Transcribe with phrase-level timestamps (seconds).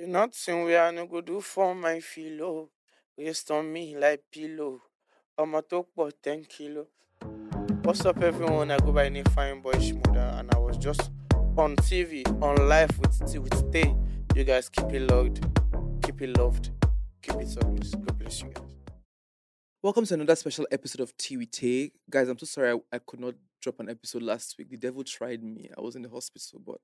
[0.00, 2.70] So nothing we are no go do for my filo.
[3.18, 4.80] Rest on me like pillow.
[5.36, 6.86] I'ma talk about 10 kilo.
[7.82, 8.70] What's up everyone?
[8.70, 11.10] I go by name Fine Boy Shmurda and I was just
[11.58, 13.94] on TV, on live with with Tay.
[14.34, 15.44] You guys keep it logged,
[16.02, 16.70] keep it loved,
[17.20, 17.90] keep it service.
[17.94, 18.74] God bless you guys.
[19.82, 21.92] Welcome to another special episode of Tea with Tay.
[22.08, 24.70] Guys, I'm so sorry I, I could not drop an episode last week.
[24.70, 25.68] The devil tried me.
[25.76, 26.78] I was in the hospital, but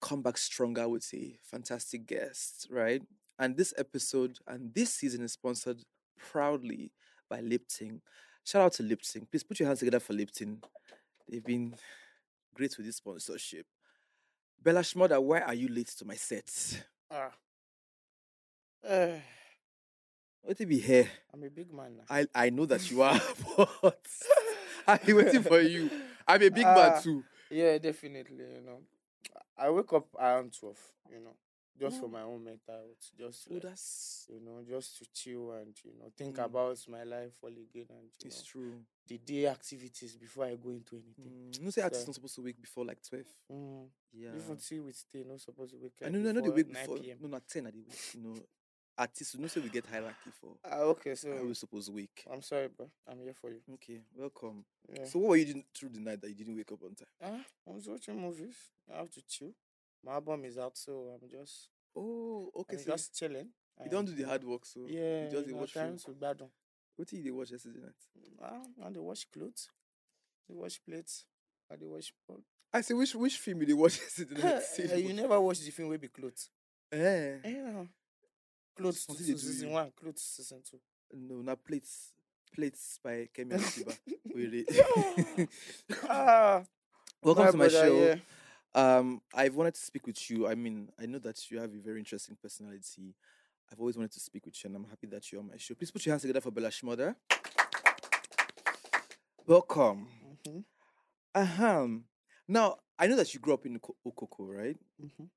[0.00, 3.02] come back stronger with a fantastic guest, right?
[3.38, 5.82] And this episode and this season is sponsored
[6.18, 6.92] proudly
[7.30, 8.00] by Lipton.
[8.44, 9.26] Shout out to Lipton.
[9.30, 10.60] Please put your hands together for Lipton.
[11.28, 11.74] They've been
[12.54, 13.66] great with this sponsorship.
[14.62, 16.82] Bella Shmurda, why are you late to my set?
[17.10, 17.30] Ah.
[18.86, 19.18] Uh,
[20.42, 21.08] What did be here?
[21.32, 22.04] I'm a big man now.
[22.10, 23.20] I, I know that you are,
[23.82, 24.00] but
[25.06, 25.90] been waiting for you.
[26.26, 27.24] I'm a big Ah, man too.
[27.50, 28.36] Yeah, definitely.
[28.38, 28.80] You know,
[29.56, 30.78] I wake up around twelve.
[31.10, 31.36] You know,
[31.78, 32.08] just for Oh.
[32.08, 33.78] my own mental health, just to, Oh, like,
[34.28, 36.44] you know, just to chill and you know think Mm.
[36.44, 38.84] about my life all again and it's know, true.
[39.06, 41.50] the day activities before I go into anything.
[41.52, 43.26] Mm, you say artists So- not supposed to wake before like 12.
[43.50, 43.90] Mm.
[44.12, 44.36] Yeah.
[44.36, 46.82] Even till we stay, not supposed to wake I know, I know they before 9
[46.86, 46.98] before.
[46.98, 47.18] PM.
[47.20, 48.14] No, not 10 at the wake.
[48.14, 48.36] You know,
[48.98, 51.94] artists, you know, say we get hierarchy for Ah, okay, so how we supposed to
[51.94, 52.24] wake.
[52.30, 52.90] I'm sorry, bro.
[53.10, 53.60] I'm here for you.
[53.74, 54.64] Okay, welcome.
[54.92, 55.04] Yeah.
[55.04, 57.06] So, what were you doing through the night that you didn't wake up on time?
[57.22, 58.56] Ah, I was watching movies.
[58.92, 59.52] I have to chill.
[60.04, 62.76] My album is out, so I'm just, Oh, okay.
[62.76, 63.48] So, just chilling.
[63.84, 66.14] you don't do the hard work, so Yeah, you just you know, watch trying film.
[66.16, 66.50] to battle.
[66.96, 67.94] What did you watch yesterday night?
[68.42, 69.68] Ah, and they wash clothes.
[70.48, 71.24] They wash plates.
[71.70, 72.40] And they wash pot.
[72.72, 74.62] I say, which which film you did watch yesterday night?
[74.74, 76.50] Say Eh, you never watch the film be clothes.
[76.92, 77.36] Eh.
[77.44, 77.84] Yeah.
[78.78, 80.78] Clothes to season one, clothes season two.
[81.12, 82.12] No, not plates.
[82.54, 83.96] Plates by Kemi Adetiba.
[84.32, 84.64] Really.
[86.08, 86.62] ah,
[87.22, 88.04] Welcome my to my brother, show.
[88.06, 88.16] yeah.
[88.74, 90.46] Um, I've wanted to speak with you.
[90.46, 93.14] I mean, I know that you have a very interesting personality.
[93.72, 95.74] I've always wanted to speak with you, and I'm happy that you're on my show.
[95.74, 97.16] Please put your hands together for Bella Shmurda.
[99.46, 100.06] Welcome.
[100.46, 100.64] Mhm,
[101.34, 102.04] Ahem.
[102.46, 104.76] Now, I know that you grew up in Oko- Okoko, right?
[105.02, 105.28] mhm.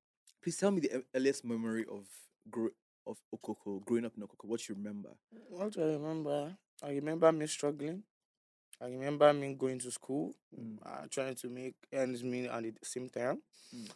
[0.42, 2.06] Please tell me the earliest memory of
[2.50, 2.68] grow
[3.06, 4.44] of Okoko, growing up in Okoko.
[4.44, 5.10] What you remember?
[5.48, 6.56] What do I remember?
[6.82, 8.02] I remember me struggling.
[8.80, 10.78] I remember me going to school, Mm.
[10.84, 13.42] uh, trying to make ends meet at the same time.
[13.74, 13.90] Mm.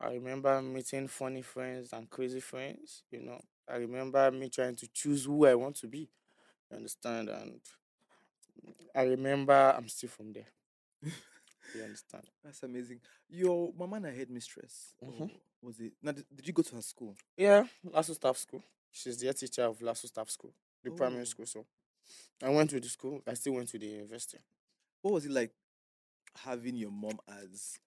[0.00, 3.02] I remember meeting funny friends and crazy friends.
[3.10, 6.08] You know, I remember me trying to choose who I want to be.
[6.70, 7.28] You understand?
[7.28, 7.60] And
[8.94, 10.46] I remember I'm still from there.
[11.74, 12.24] you understand?
[12.44, 13.00] That's amazing.
[13.28, 14.94] Your mama and headmistress.
[15.02, 15.20] Mhm.
[15.22, 15.30] or
[15.62, 15.92] Was it?
[16.02, 17.14] Now, did, did you go to her school?
[17.36, 18.62] Yeah, LASU Staff School.
[18.90, 20.52] She's the head teacher of LASU Staff School,
[20.82, 20.94] the Oh.
[20.94, 21.46] primary school.
[21.46, 21.66] So
[22.42, 23.20] I went to the school.
[23.26, 24.38] I still went to the university.
[25.02, 25.52] What was it like
[26.44, 27.78] having your mom as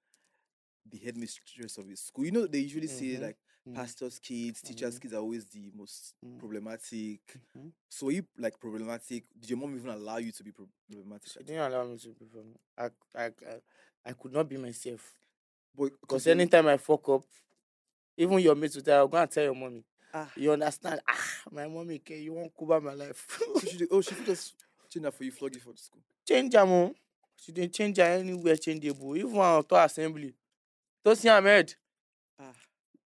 [0.89, 2.25] the headmistress of a school?
[2.25, 3.21] You know, they usually say Mhm.
[3.21, 3.37] like
[3.67, 3.75] Mm.
[3.75, 5.01] pastors' kids, teachers' Mhm.
[5.01, 6.39] kids are always the most Mm.
[6.39, 7.21] problematic.
[7.55, 7.71] Mhm.
[7.89, 9.25] So were you like problematic?
[9.39, 11.31] Did your mom even allow you to be problematic?
[11.31, 12.55] She didn't allow me to be from.
[12.77, 13.61] I, I, I,
[14.05, 15.13] I could not be myself.
[15.75, 17.23] But Because anytime I fuck up,
[18.17, 19.83] even your mates will tell I'll go and tell your mommy.
[20.13, 20.99] ah, You understand?
[21.07, 21.17] Ah,
[21.51, 23.39] my mommy, care, you won't cover my life.
[23.39, 24.55] so she did- oh, she just
[24.89, 26.01] change that for you, flog you for the school.
[26.27, 26.93] change am o.
[27.37, 29.15] She didn't change her anywhere changeable.
[29.17, 30.35] Even on to assembly.
[31.03, 31.73] Tosin Ahmed,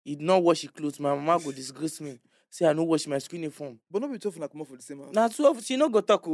[0.04, 2.20] he not wash his clothes my mama go disgrace me
[2.50, 4.82] say i no wash my school uniform But not be tough and come for the
[4.82, 5.14] same house.
[5.14, 6.28] na twelve she no go talk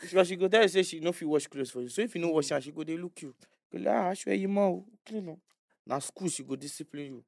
[0.00, 2.14] because she go tell you say she no fit wash clothes for you so if
[2.14, 3.34] you no wash am she go dey look you
[3.72, 5.38] go like ah aṣọ ẹyin mọ o clean o
[5.86, 7.24] na school she go discipline you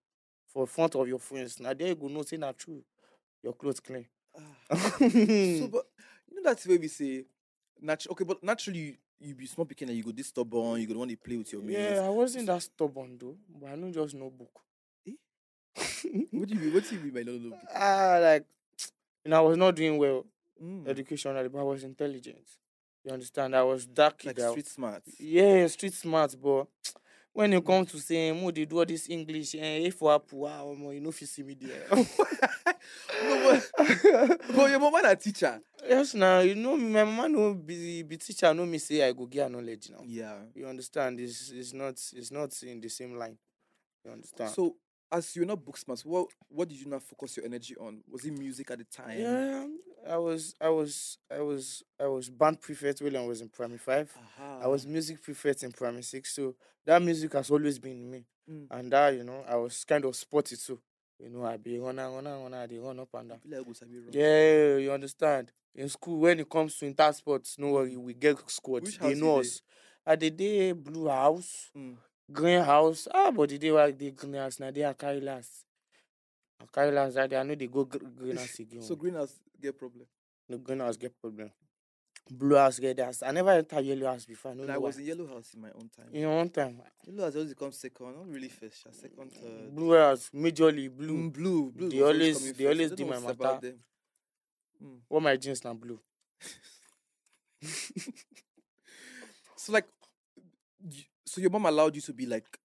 [0.52, 2.82] for front of your friends Now there you go know say na true
[3.42, 4.06] your clothes clean.
[4.36, 4.42] Ah.
[4.98, 5.86] so, but
[6.28, 7.24] you know that's where we say,
[7.82, 10.98] natu- okay, but naturally you, be small picking and you go this stubborn, you go
[10.98, 11.98] want to play with your mates.
[11.98, 14.60] yeah, I wasn't that stubborn though, but I know just know book.
[16.32, 16.74] what do you mean?
[16.74, 17.56] What do you mean by no no?
[17.74, 18.44] Ah, like
[19.24, 20.24] you know, I was not doing well
[20.62, 20.86] Mm.
[20.86, 22.44] educationally, but I was intelligent.
[23.02, 23.56] You understand?
[23.56, 24.22] I was that.
[24.26, 25.02] Like street smart.
[25.18, 26.66] Yeah, street smart, but
[27.32, 30.46] when you come to say, "Mo, they do all this English," eh, if for apple,
[30.46, 31.86] ah, omo, you know, if you see me there.
[31.90, 32.04] no,
[33.78, 35.60] but, but your mama na teacher.
[35.88, 38.52] yes, now you know, my mama no be be teacher.
[38.52, 40.02] No, me say I go get knowledge now.
[40.04, 40.34] Yeah.
[40.54, 41.20] You understand?
[41.20, 43.36] It's it's not it's not in the same line.
[44.04, 44.50] You understand?
[44.50, 44.76] So
[45.12, 48.02] as you're not book smart, what what did you not focus your energy on?
[48.10, 49.18] Was it music at the time?
[49.18, 49.66] yeah,
[50.08, 53.78] I was I was I was I was band prefect when I was in primary
[53.78, 54.12] five.
[54.16, 54.60] Aha.
[54.62, 56.54] I was music prefect in primary six, so
[56.86, 58.24] that music has always been me.
[58.50, 58.66] Mm.
[58.70, 60.80] And that, you know, I was kind of sporty too.
[61.22, 63.38] You know, I be runner, runner, runner, I dey run up and down.
[63.46, 65.52] Be like, "Oh, Sabi run." Yeah, you understand.
[65.74, 68.96] In school, when it comes to inter sports, no worry, we get squads.
[68.96, 69.60] They know us.
[70.06, 71.96] At the day blue house, Mm.
[72.32, 73.08] Green house.
[73.12, 75.64] Ah, but the day why they green house, now they are carry last.
[76.60, 77.36] I carry last that day.
[77.38, 78.82] I know they go gr- green house again.
[78.82, 80.06] So greenhouse get problem.
[80.48, 81.50] the green house get problem.
[82.30, 83.16] Blue house get that.
[83.26, 84.52] I never enter yellow house before.
[84.52, 86.08] I And I was in yellow house in my own time.
[86.12, 89.74] in your own time, Yellow house always come second, not really first, sha, second, third.
[89.74, 91.16] blue house, majorly blue.
[91.16, 91.88] Mm, blue, blue.
[91.88, 93.58] They always- they always do my matter.
[93.60, 93.78] them.
[94.84, 94.98] Mm.
[95.08, 95.98] What my jeans now blue.
[99.56, 99.86] So like,
[101.30, 102.58] so your mom allowed you to be like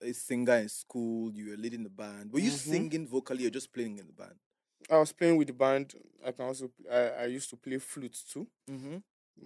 [0.00, 1.30] a singer in school.
[1.32, 2.32] You were leading the band.
[2.32, 2.56] Were you Mhm.
[2.56, 4.34] singing vocally or just playing in the band?
[4.90, 5.94] I was playing with the band.
[6.24, 8.46] I can also I, I used to play flute too.
[8.70, 8.96] Mm-hmm.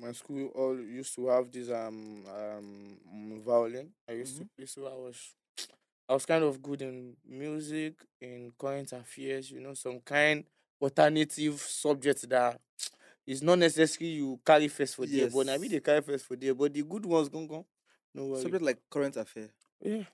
[0.00, 3.91] My school all used to have this um um violin.
[4.09, 5.35] I used to play, so I was
[6.08, 9.50] I was kind of good in music, in current affairs.
[9.50, 10.44] You know, some kind
[10.81, 12.61] alternative subject that
[13.26, 15.70] is not necessarily you carry first for there, but I mean Yes.
[15.73, 16.55] they carry first for there.
[16.55, 17.67] But the good ones gon go.
[18.14, 18.43] No worry.
[18.43, 19.49] Subject like current affair,
[19.81, 20.05] yeah,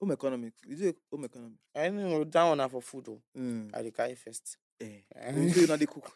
[0.00, 0.56] home economics.
[0.66, 1.60] You do home economics.
[1.74, 3.22] I know that one for food though.
[3.36, 3.70] Mm.
[3.74, 4.56] I dey carry first.
[4.80, 5.00] Eh.
[5.16, 5.32] Eh.
[5.54, 6.10] You know they cook.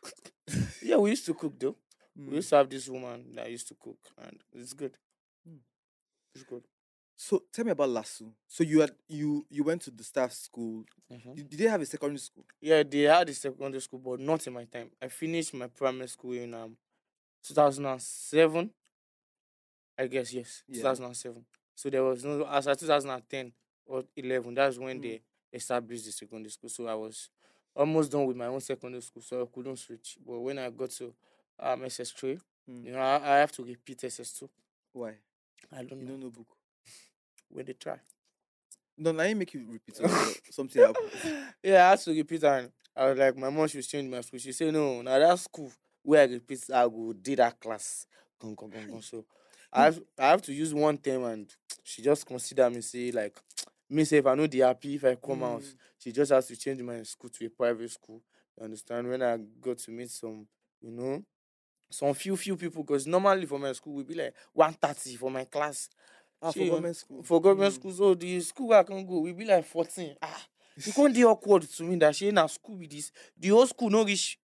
[0.83, 1.77] Yeah, we used to cook though.
[2.19, 2.29] Mm.
[2.31, 4.97] We used to have this woman that used to cook, and it's good.
[5.49, 5.59] Mm.
[6.35, 6.63] It's good.
[7.19, 8.31] So tell me about LASU.
[8.47, 10.85] So you had you you went to the staff school.
[11.13, 11.35] Mhm.
[11.35, 12.45] Did, did they have a secondary school?
[12.61, 14.91] Yeah, they had a secondary school, but not in my time.
[15.03, 16.77] I finished my primary school in um
[17.43, 18.71] 2007.
[19.99, 20.83] I guess yes, Yeah.
[20.83, 21.45] 2007.
[21.75, 23.53] So there was no as at 2010
[23.87, 24.55] or 11.
[24.55, 25.03] That's when Mm.
[25.03, 25.21] they
[25.53, 26.71] established the secondary school.
[26.71, 27.31] So I was
[27.75, 30.19] almost done with my own secondary school, so I couldn't switch.
[30.27, 31.15] But when I got to
[31.59, 32.39] um SS3,
[32.69, 32.85] Mm.
[32.85, 34.49] you know, I, I have to repeat SS2.
[34.93, 35.15] Why?
[35.73, 36.49] I don't You know don't know book.
[37.49, 37.99] when they try.
[38.99, 40.35] No, now you make you repeat something.
[40.51, 41.11] something happened.
[41.63, 44.39] yeah, I had to repeat and I was like, my mom should change my school.
[44.41, 45.71] She said, no, now that school
[46.03, 48.07] where I repeat, I go did that class.
[48.41, 49.25] So
[49.77, 53.37] I have, I have to use one term and she just consider me say like
[53.91, 55.75] me say if I know the happy if I come out, Mm.
[55.99, 58.23] she just has to change my school to a private school.
[58.59, 59.07] You understand?
[59.09, 60.47] When I got to meet some,
[60.81, 61.23] you know,
[61.91, 65.45] some few few people because normally for my school we be like 130 for my
[65.45, 65.89] class.
[66.43, 67.23] Ah, for Shey, government school.
[67.23, 67.77] For government Mm.
[67.77, 70.17] school, so the school I can go, we be like 14.
[70.23, 70.43] Ah,
[70.87, 73.13] you can't dey awkward to me that she na school with this.
[73.39, 74.39] The whole school no reach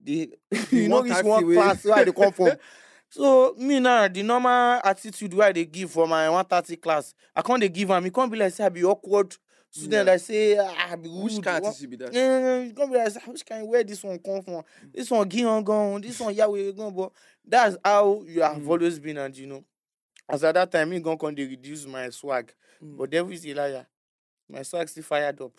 [0.00, 0.32] the
[0.70, 2.56] you no reach 130 one class where they come from.
[3.10, 7.60] So me now, the normal attitude where they give for my 130 class, I can't
[7.60, 8.06] they give am.
[8.06, 9.36] E can't be like say I be awkward
[9.70, 10.04] student Yeah.
[10.04, 11.44] that say ah, I be Which rude.
[11.44, 12.12] kind of What- attitude be that?
[12.12, 14.62] yeah, you can't be like, "Ah, which kind where this one come from?
[14.92, 17.12] This one gone, this one Yahweh gone, but
[17.46, 18.68] that's how you have Mm.
[18.68, 19.64] always been, and you know.
[20.28, 22.52] As at that time, me gonna come they reduce my swag.
[22.82, 22.96] Mm.
[22.96, 23.86] But devil is a liar.
[24.48, 25.52] My swag still fired up.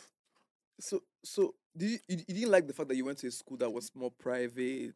[0.79, 3.31] So, so did you, you, you didn't like the fact that you went to a
[3.31, 4.95] school that was more private?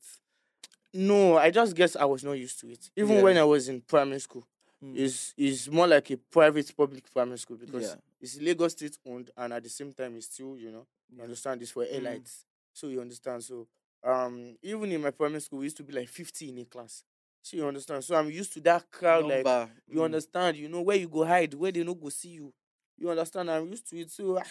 [0.94, 2.90] No, I just guess I was not used to it.
[2.96, 3.24] Even Yeah.
[3.24, 4.46] when I was in primary school,
[4.84, 4.98] Mm.
[4.98, 7.96] it's it's more like a private public primary school because Yeah.
[8.20, 11.62] it's Lagos State owned and at the same time it's still, you know, you understand
[11.62, 11.94] this for Mm.
[12.02, 12.46] elites.
[12.74, 13.44] So you understand.
[13.44, 13.68] So
[14.04, 17.04] um even in my primary school we used to be like 50 in a class.
[17.42, 18.04] So you understand.
[18.04, 19.46] So I'm used to that crowd like
[19.88, 20.06] you mm.
[20.06, 22.54] understand, you know where you go hide, where they no go see you.
[22.98, 23.50] You understand?
[23.50, 24.12] I'm used to it.
[24.12, 24.44] So ah,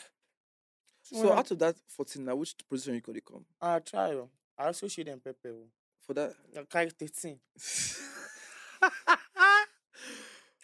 [1.02, 3.44] So out of that 14 now, which position you could come?
[3.61, 4.16] I try.
[4.56, 5.54] I also shade them pepper.
[6.11, 6.35] For that?
[6.59, 7.38] I carry 13.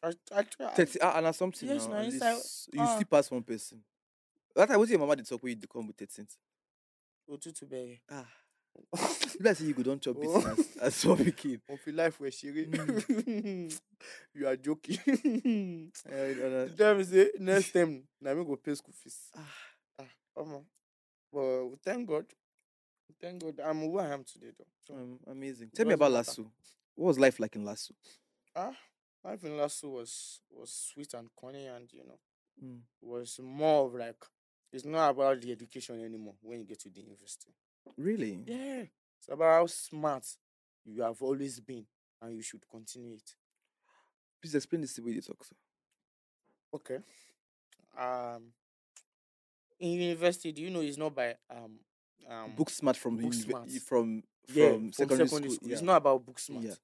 [0.03, 0.71] I, I try.
[0.75, 1.95] 30, ah, and something Yes, now.
[1.99, 2.95] at inside- least you ah.
[2.97, 3.79] still pass one person.
[4.57, 6.37] That time, was your mama did talk with you come with 13th?
[7.31, 8.01] Òtútù bẹ̀rẹ̀.
[8.11, 8.27] Ah.
[9.41, 11.61] Like say you go don't chop beating as, small pikin.
[11.69, 12.67] Mo fi life wẹ̀ ṣeré.
[12.69, 13.79] Mm.
[14.35, 14.99] You are joking.
[15.07, 16.69] No, no.
[16.77, 19.31] Tell me say next time na me go pay school fees.
[19.37, 19.55] Ah.
[20.01, 20.65] Ah, omo.
[21.33, 22.27] But thank God.
[23.21, 23.61] Thank God.
[23.65, 24.67] I'm who I am today though.
[24.87, 25.71] So, Um, amazing.
[25.75, 26.13] Tell me about.
[26.13, 26.51] LASU.
[26.95, 27.93] What was life like in LASU?
[28.55, 28.77] ah,
[29.25, 32.19] life in LASU was was sweet and corny, and you know
[32.63, 32.81] Mm.
[33.03, 34.25] was more of like
[34.73, 37.53] it's not about the education anymore when you get to the university.
[37.99, 38.43] Really?
[38.47, 38.85] Yeah.
[39.19, 40.27] It's about how smart
[40.85, 41.87] you have always been
[42.23, 43.35] and you should continue it.
[44.41, 45.45] Please explain this the way you talk.
[45.45, 45.57] Sir.
[46.75, 46.99] Okay.
[47.99, 48.53] Um
[49.79, 51.79] in university, do you know it's not by um
[52.29, 53.71] um book smart from book smart.
[53.87, 55.45] from yeah, from secondary, school.
[55.45, 55.81] It's yeah.
[55.87, 56.65] not about book smart.
[56.65, 56.75] Yeah.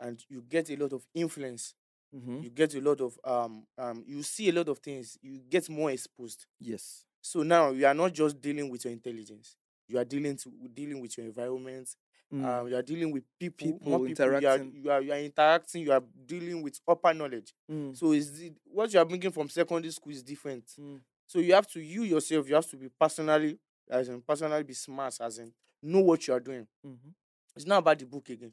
[0.00, 1.74] And you get a lot of influence.
[2.14, 2.42] Mhm.
[2.44, 5.18] You get a lot of um um you see a lot of things.
[5.22, 6.46] You get more exposed.
[6.60, 7.04] Yes.
[7.20, 9.56] So now you are not just dealing with your intelligence.
[9.88, 11.88] You are dealing to dealing with your environment.
[12.32, 12.44] Mm.
[12.44, 14.26] Um, you are dealing with people, People, more people.
[14.26, 14.72] You are, interacting.
[14.82, 15.82] you are you are interacting.
[15.82, 17.54] You are dealing with upper knowledge.
[17.70, 17.96] Mm.
[17.96, 20.66] So is the, what you are bringing from secondary school is different.
[20.78, 21.00] Mm.
[21.26, 22.48] So you have to you yourself.
[22.48, 23.58] You have to be personally
[23.90, 25.52] as in personally be smart as in
[25.82, 26.66] know what you are doing.
[26.84, 27.14] Mhm.
[27.56, 28.52] It's not about the book again.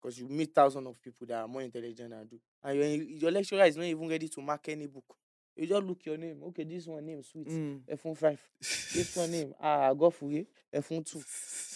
[0.00, 2.40] Because you meet thousands of people that are more intelligent than you.
[2.62, 2.86] And your,
[3.18, 5.04] your lecturer is not even ready to mark any book.
[5.56, 6.40] You just look your name.
[6.44, 7.48] Okay, this one name sweet.
[7.48, 7.80] Mm.
[7.90, 8.40] F1 5.
[8.94, 10.46] This one name ah Gofuye.
[10.72, 11.18] F1 2.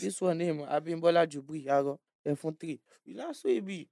[0.05, 1.99] This one name Abimbola Jubri Yaro.
[2.25, 2.81] F1 3.
[3.07, 3.89] You know so it be.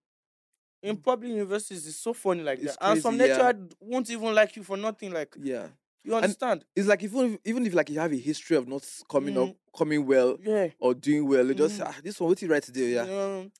[0.82, 2.64] In public universities, it's so funny like Mm.
[2.66, 2.90] It's that.
[2.92, 3.38] And some crazy, yeah.
[3.46, 5.12] lecturer won't even like you for nothing.
[5.12, 5.66] Like Yeah.
[6.04, 6.64] You understand?
[6.74, 9.48] It's like even if, even if like you have a history of not coming up,
[9.48, 9.56] Mhm.
[9.76, 10.68] coming well Yeah.
[10.78, 11.86] or doing well, you just Mhm.
[11.86, 13.04] ah, this one what you write today, yeah.
[13.04, 13.50] You know,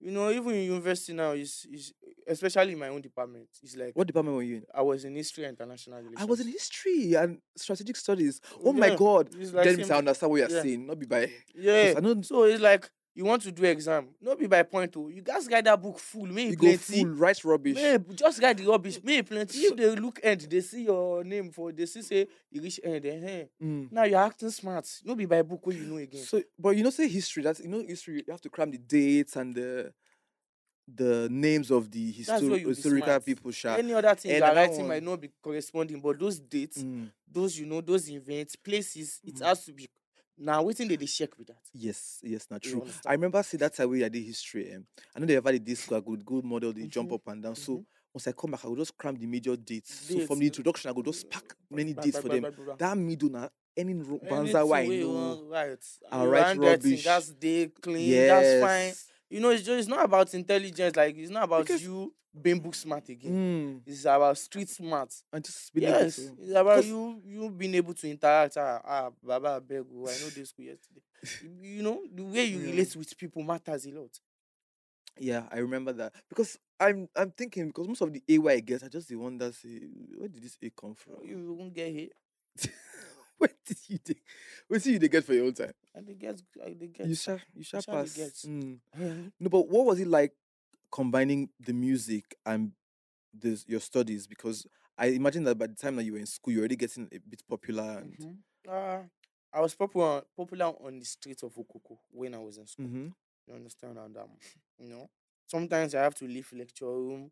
[0.00, 1.92] you know, even in university now is is
[2.26, 3.48] especially in my own department.
[3.62, 4.64] It's like What department were you in?
[4.74, 6.20] I was in history and international relations.
[6.22, 8.40] I was in history and strategic studies.
[8.64, 9.28] Oh my god.
[9.34, 10.62] it's like then I understand what you're Yeah.
[10.62, 10.86] saying.
[10.86, 11.94] Not be by Yeah.
[11.96, 15.08] I know So it's like you want to do exam, not be by point two.
[15.08, 17.02] You guys get that book full, may you you go plenty.
[17.04, 17.74] full write rubbish.
[17.76, 19.58] May just get the rubbish, may plenty.
[19.58, 23.06] If they look end, they see your name for they see say you reach end.
[23.06, 23.92] Eh, Mm.
[23.92, 24.88] Now you're acting smart.
[25.04, 26.22] No be by book where you know again.
[26.22, 27.42] So, but you know, say history.
[27.44, 28.24] That's you know, history.
[28.26, 29.92] You have to cram the dates and the
[30.86, 33.50] the names of the you historical people.
[33.52, 33.76] Sha.
[33.76, 37.10] Any other thing Eh, you are writing might not be corresponding, but those dates, Mm.
[37.30, 39.44] those you know, those events, places, it Mm.
[39.46, 39.86] has to be.
[40.36, 41.58] Now waiting they, they check with that.
[41.72, 42.84] Yes, yes, not true.
[43.06, 44.72] I remember see that time we I did history.
[44.74, 45.98] Um, I know they ever did this school.
[45.98, 47.54] I could go model, they jump Mhm, up and down.
[47.54, 47.84] So mhm.
[48.12, 49.94] once I come back, I would just cram the major dates.
[50.08, 52.46] So from the uh, introduction, I could just pack many Blah, dates for them.
[52.78, 55.12] That middle now, any ro- banza why I you know.
[55.14, 57.04] wan write, I'll write rubbish.
[57.04, 58.26] That's day clean.
[58.26, 58.94] That's fine.
[59.30, 60.96] You know, it's just it's not about intelligence.
[60.96, 63.32] Like it's not about Because- you being book smart again.
[63.32, 63.82] Mm.
[63.86, 65.12] It's about street smart.
[65.32, 68.56] And just being able Yes, to- it's about you you being able to interact.
[68.56, 71.02] Ah, ah Baba beg you, I know this school yesterday.
[71.62, 72.70] You- know the way you Yeah.
[72.70, 74.18] relate with people matters a lot.
[75.18, 78.82] Yeah, I remember that because I'm I'm thinking because most of the A I get,
[78.82, 79.80] are just the one that say,
[80.16, 81.14] where did this A come from?
[81.24, 82.12] You won't get hit.
[83.38, 84.22] where did you take?
[84.66, 85.72] Where did you get for your own time?
[85.94, 86.42] And they get,
[86.78, 87.06] they get.
[87.06, 88.16] You shall you shall pass.
[88.46, 88.78] Mm.
[89.40, 90.32] No, but what was it like
[90.94, 92.72] combining the music and
[93.34, 94.26] this, your studies?
[94.28, 97.08] Because I imagine that by the time that you were in school, you're already getting
[97.12, 97.98] a bit popular.
[97.98, 98.38] And Mhm.
[98.68, 99.02] Uh,
[99.52, 102.86] I was popular popular on the streets of Okoko when I was in school.
[102.86, 103.14] Mhm.
[103.46, 103.98] You understand?
[103.98, 104.30] And um,
[104.78, 105.10] you know,
[105.46, 107.30] sometimes I have to leave lecture room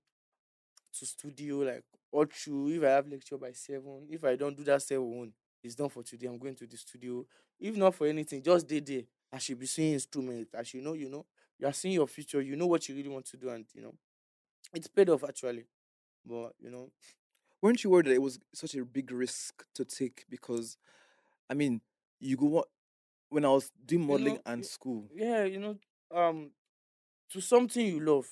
[0.99, 4.07] to studio like or through if I have lecture by seven.
[4.11, 6.27] If I don't do that seven, it's done for today.
[6.27, 7.25] I'm going to the studio.
[7.59, 9.07] If not for anything, just day day.
[9.33, 10.49] I should be seeing instrument.
[10.59, 11.25] I should know, you know,
[11.63, 12.41] you are seeing your future.
[12.43, 13.95] You know what you really want to do, and you know,
[14.75, 15.65] it's paid off actually.
[16.27, 16.91] But you know,
[17.63, 20.25] weren't you worried that it was such a big risk to take?
[20.29, 20.77] Because,
[21.49, 21.81] I mean,
[22.19, 22.65] you go
[23.29, 25.09] when I was doing modeling know, and school.
[25.15, 25.77] yeah, you know,
[26.13, 26.51] um,
[27.31, 28.27] to something you love,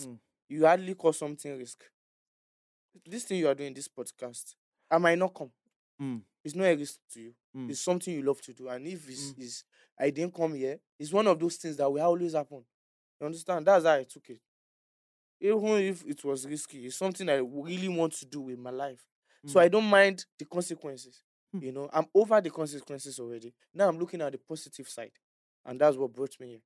[0.00, 0.18] Mm.
[0.48, 1.84] you hardly call something risk.
[3.06, 4.54] This thing you are doing, this podcast,
[4.90, 5.50] I might not come.
[6.00, 6.22] Mm.
[6.44, 7.34] It's not a risk to you.
[7.56, 7.70] Mm.
[7.70, 9.38] It's something you love to do, and if it's, Mm.
[9.42, 9.64] is
[9.98, 12.64] I didn't come here, it's one of those things that will always happen.
[13.20, 13.66] You understand?
[13.66, 14.40] That's how I took it.
[15.40, 19.04] Even if it was risky, it's something I really want to do with my life.
[19.46, 19.62] So Mm.
[19.62, 21.22] I don't mind the consequences.
[21.52, 21.62] Hmm.
[21.62, 23.52] You know, I'm over the consequences already.
[23.74, 25.12] Now I'm looking at the positive side,
[25.64, 26.62] and that's what brought me here.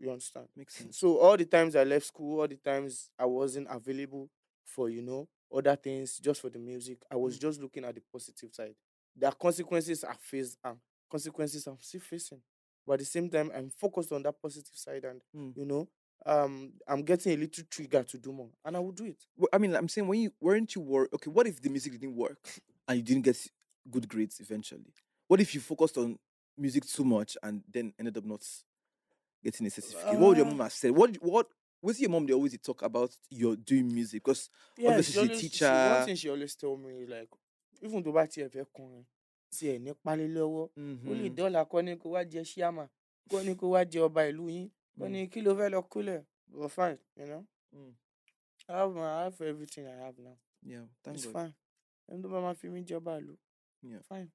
[0.00, 0.48] You understand?
[0.56, 0.96] Makes sense.
[0.98, 4.30] So all the times I left school, all the times I wasn't available
[4.64, 7.40] for you know other things, just for the music, I was Mm.
[7.40, 8.74] just looking at the positive side.
[9.16, 10.78] There are consequences I faced and
[11.10, 12.42] consequences I'm still facing,
[12.86, 15.56] but at the same time I'm focused on that positive side, and Mm.
[15.56, 15.88] you know,
[16.26, 19.24] um, I'm getting a little trigger to do more, and I will do it.
[19.36, 21.10] Well, I mean, I'm saying when you weren't you worried?
[21.14, 22.38] Okay, what if the music didn't work
[22.88, 23.38] and you didn't get
[23.90, 24.92] good grades eventually?
[25.28, 26.18] What if you focused on
[26.56, 28.44] music too much and then ended up not
[29.42, 30.18] getting a certificate?
[30.18, 30.90] what would your Uh, mom have said?
[30.92, 31.46] What what
[31.82, 32.26] was your mom?
[32.26, 35.94] They always talk about your doing music because Yeah, obviously she a always, she, teacher.
[35.96, 37.30] one thing she always tell me like,
[37.82, 39.04] even tó bá tiẹ̀ fẹ́ kọrin,
[39.50, 40.68] tiẹ̀ ní pálí lọ́wọ́,
[41.06, 41.34] ó lè Mhm.
[41.36, 42.88] dọ́là kọ́ ní kó wá jẹ ṣíàmà,
[43.30, 44.68] kọ́ ní kó wá jẹ ọba ìlú yín,
[44.98, 45.12] kọ́ Mm.
[45.12, 46.24] ní kí ló fẹ́ lọ kúlẹ̀.
[46.50, 47.46] But fine, you know.
[47.72, 47.94] Mm.
[48.68, 50.38] I have my, I have everything I have now.
[50.62, 51.32] Yeah, thank It's God.
[51.32, 51.54] fine.
[52.10, 53.36] Ẹni tó bá máa fi mí jẹ ọba ìlú,
[53.82, 54.00] Yeah.
[54.08, 54.30] fine.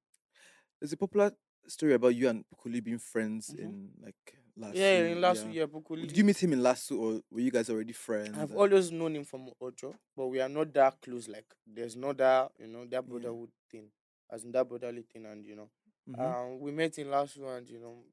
[0.79, 1.31] There's a popular
[1.67, 3.59] story about you and Kuli being friends Mhm.
[3.59, 5.51] in like last Yeah, in last yeah.
[5.51, 6.07] year, Poco Lee.
[6.07, 8.37] Did you meet him in LASU or were you guys already friends?
[8.37, 11.27] I've and- always known him from Ojo, but we are not that close.
[11.27, 13.01] Like, there's not that, you know, that Yeah.
[13.01, 13.91] brotherhood thing,
[14.29, 15.69] as in that brotherly thing, and you know,
[16.09, 16.19] Mhm.
[16.19, 18.03] um, we met in last year, and you know,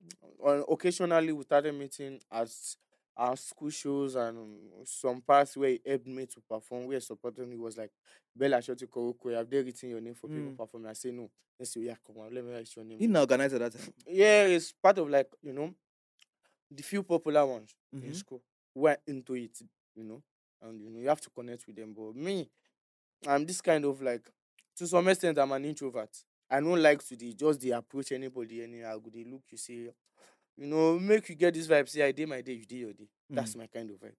[0.40, 2.48] on occasionally we started meeting at
[3.16, 4.36] our school shows and
[4.84, 6.86] some parts where he helped me to perform.
[6.86, 7.90] Where he supported me was like,
[8.34, 10.56] Bella Shoti Koroko, have they written your name for people Mm.
[10.56, 10.90] performing?
[10.90, 11.30] I say no.
[11.58, 12.98] They say, yeah, come on, let me write your name.
[12.98, 13.74] He now organized at that.
[14.08, 15.72] Yeah, it's part of like, you know,
[16.70, 18.14] the few popular ones in Mhm.
[18.16, 18.42] school
[18.74, 19.60] who are into it,
[19.94, 20.22] you know,
[20.62, 21.92] and you know, you have to connect with them.
[21.94, 22.50] But me,
[23.26, 24.28] I'm this kind of like,
[24.76, 26.10] to some extent, I'm an introvert.
[26.50, 29.00] I don't like to the just the approach anybody anyhow.
[29.12, 29.90] They look, you say,
[30.56, 31.88] you know, make you get this vibe.
[31.88, 33.08] Say, I did my day, you did your day.
[33.30, 34.14] That's my kind of vibe.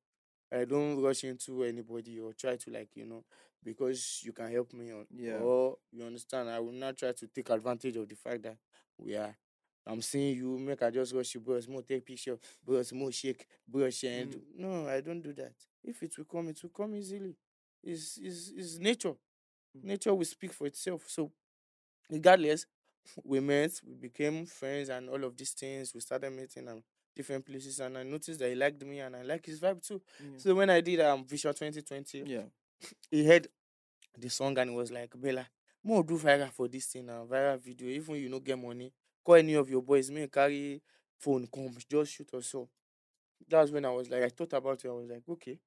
[0.52, 3.24] I don't rush into anybody or try to like, you know,
[3.64, 5.40] because you can help me or, Yeah.
[5.40, 6.50] or you understand.
[6.50, 8.58] I will not try to take advantage of the fact that
[8.98, 9.36] we are.
[9.88, 13.46] I'm seeing you, make I just rush you, bros, more take picture, bros, more shake,
[13.68, 14.42] brush and Mm.
[14.58, 15.54] no, I don't do that.
[15.84, 17.36] If it will come, it will come easily.
[17.84, 19.16] It's it's, it's nature.
[19.78, 19.84] Mm.
[19.84, 21.04] Nature will speak for itself.
[21.08, 21.32] So
[22.10, 22.66] regardless,
[23.24, 25.94] we met, we became friends and all of these things.
[25.94, 26.78] We started meeting at
[27.16, 30.02] different places and I noticed that he liked me and I like his vibe too.
[30.20, 30.38] Yeah.
[30.38, 32.42] So when I did um Vision 2020, Yeah.
[33.12, 33.48] he heard
[34.18, 35.48] the song and he was like, Bella,
[35.84, 37.90] more do viral for this thing now, viral video.
[37.90, 38.92] Even you no get money,
[39.24, 40.82] call any of your boys, me carry
[41.18, 42.68] phone, come, just shoot us up.
[43.48, 44.88] That's when I was like, I thought about it.
[44.88, 45.60] I was like, okay.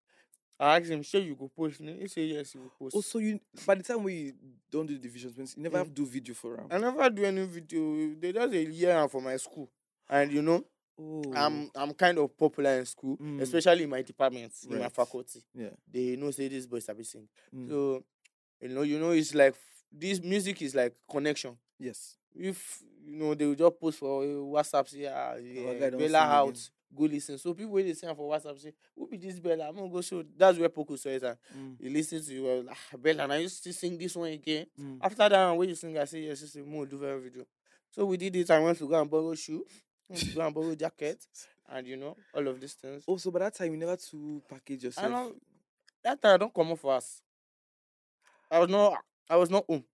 [0.61, 1.81] I asked him, sure you go post?
[1.81, 2.97] ne?" He said yes, he will post.
[2.97, 4.33] Also, you by the time we
[4.71, 5.79] don't do the divisions, you never Mm.
[5.81, 6.66] have to do video for them.
[6.71, 8.14] I never do any video.
[8.18, 9.71] They just a year for my school,
[10.09, 10.64] and you know,
[11.01, 13.40] Oh, I'm I'm kind of popular in school, Mm.
[13.40, 15.40] especially in my department, in my faculty.
[15.55, 15.71] yeah.
[15.88, 17.29] They know say this boy sabi sing.
[17.55, 17.68] Mm.
[17.68, 18.05] So,
[18.61, 19.55] you know, you know, it's like
[19.92, 21.57] this music is like connection.
[21.79, 22.16] Yes.
[22.35, 26.71] If you know, they will just post for WhatsApp say, ah, yeah, Bella out.
[26.94, 27.38] Go listen.
[27.38, 29.68] So people when they sing for WhatsApp say, who be this Bella?
[29.68, 30.22] I'm gonna go show.
[30.37, 31.38] That's where Poco says that.
[31.57, 31.77] Mm.
[31.81, 34.66] He listens to you, well, ah, Bella, now you still sing this one again.
[34.81, 34.98] Mm.
[35.03, 37.44] After that, when you sing, I say, yes, it's more do very video.
[37.90, 38.51] So we did it.
[38.51, 39.64] I went to go and borrow shoe,
[40.14, 41.24] to go and borrow jacket,
[41.70, 43.05] and you know, all of these things.
[43.07, 45.07] Also, by that time, you never to package yourself.
[45.07, 45.33] I know
[46.05, 47.22] that time I don't come for us.
[48.51, 48.94] I was not
[49.29, 49.85] I was not home.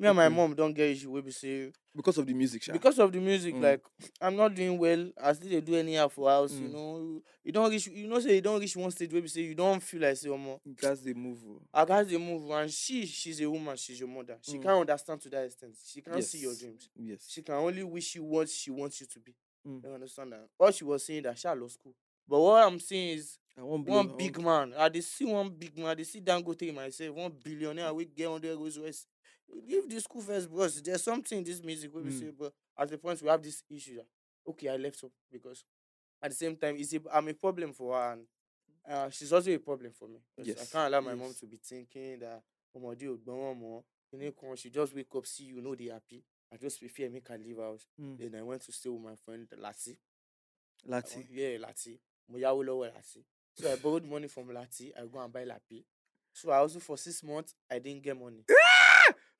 [0.00, 0.34] Me and my Okay.
[0.34, 2.72] mom don't get issue wey be say because of the music, sha.
[2.72, 3.60] because of the music, Mm.
[3.62, 3.82] like
[4.18, 5.10] I'm not doing well.
[5.20, 6.72] I still dey do anyhow for house, you Mm.
[6.72, 7.22] know.
[7.44, 9.54] You don't reach you know say you don't reach one stage where be say you
[9.54, 10.58] don't feel like say omo.
[10.64, 11.40] That's the move.
[11.46, 11.60] oh.
[11.74, 14.38] I got the move and she she's a woman, she's your mother.
[14.40, 14.62] She Mm.
[14.62, 15.74] can't understand to that extent.
[15.84, 16.60] She can't see your Yes.
[16.60, 16.88] dreams.
[16.96, 17.26] Yes.
[17.28, 19.34] She can only wish you what she wants you to be.
[19.68, 19.84] Mm.
[19.84, 20.48] You understand that?
[20.58, 21.94] All she was saying that she lost school.
[22.26, 24.80] But what I'm saying is I blow, one I big want- man.
[24.80, 25.88] I dey see one big man.
[25.88, 29.06] I dey see Dangote myself, one billionaire we get hundred Rolls Royce.
[29.68, 30.80] Give the school first, bros.
[30.82, 32.18] There's something in this music where we Mm.
[32.20, 33.96] say, but at the point we have this issue.
[33.96, 34.06] that,
[34.46, 35.64] Okay, I left up because
[36.22, 38.26] at the same time, it's a, I'm a problem for her, and
[38.88, 40.20] uh, she's also a problem for me.
[40.36, 41.40] 'cause I Yes, can't allow my mom yes.
[41.40, 42.42] to be thinking that
[42.76, 43.84] ọmọdé ò gbọ́n mọ́.
[44.12, 46.24] You know, come, she just wake up, see you know they happy.
[46.52, 47.86] I just prefer make her leave house.
[48.00, 48.18] Mm.
[48.18, 49.96] Then I went to stay with my friend Lati.
[50.88, 51.16] Lati.
[51.16, 51.98] want- Yeah, Lati.
[52.28, 53.24] Mo yáwó lọ́wọ́ Lati.
[53.54, 54.92] So I borrowed money from Lati.
[54.96, 55.84] I go and buy Lapi.
[56.32, 58.44] So I also for six months I didn't get money.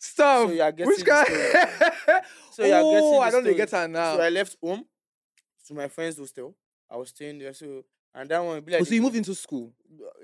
[0.00, 0.48] Stop.
[0.48, 2.20] So you are Which getting guy?
[2.52, 3.54] So you are oh, getting I don't story.
[3.54, 4.16] get her now.
[4.16, 4.84] So I left home
[5.68, 6.56] to my friend's hostel.
[6.90, 7.52] I was staying there.
[7.54, 7.84] So
[8.14, 9.72] and that one be oh, like oh, so you moved into school?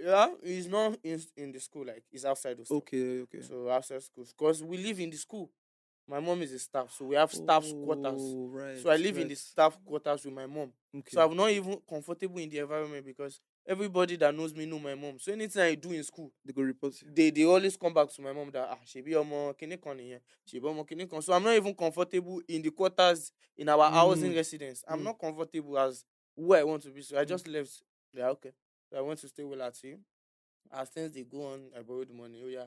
[0.03, 1.87] Yeah, he's not in in the school.
[1.87, 2.79] Like he's outside the school.
[2.79, 3.43] Okay, okay.
[3.43, 5.51] So outside school, because we live in the school.
[6.09, 8.23] My mom is a staff, so we have quarters.
[8.23, 8.79] Oh, right.
[8.79, 10.71] So I live in the staff quarters with my mom.
[10.97, 11.11] Okay.
[11.11, 14.95] So I'm not even comfortable in the environment because everybody that knows me know my
[14.95, 15.19] mom.
[15.19, 17.09] So anything I do in school, they go report you.
[17.13, 19.99] they they always come back to my mom that ah she be omo kini kan
[20.45, 21.21] she be omo kini kan.
[21.23, 24.37] So I'm not even comfortable in the quarters in our housing Mm.
[24.37, 24.85] residence.
[24.89, 25.05] I'm Mm.
[25.05, 26.05] not comfortable as
[26.37, 27.03] who I want to be.
[27.03, 27.83] So I just left.
[28.13, 28.53] Yeah, okay.
[28.91, 29.99] So I went to stay with Lati.
[30.73, 32.43] As things they go on, I borrowed money.
[32.45, 32.67] Oh yeah,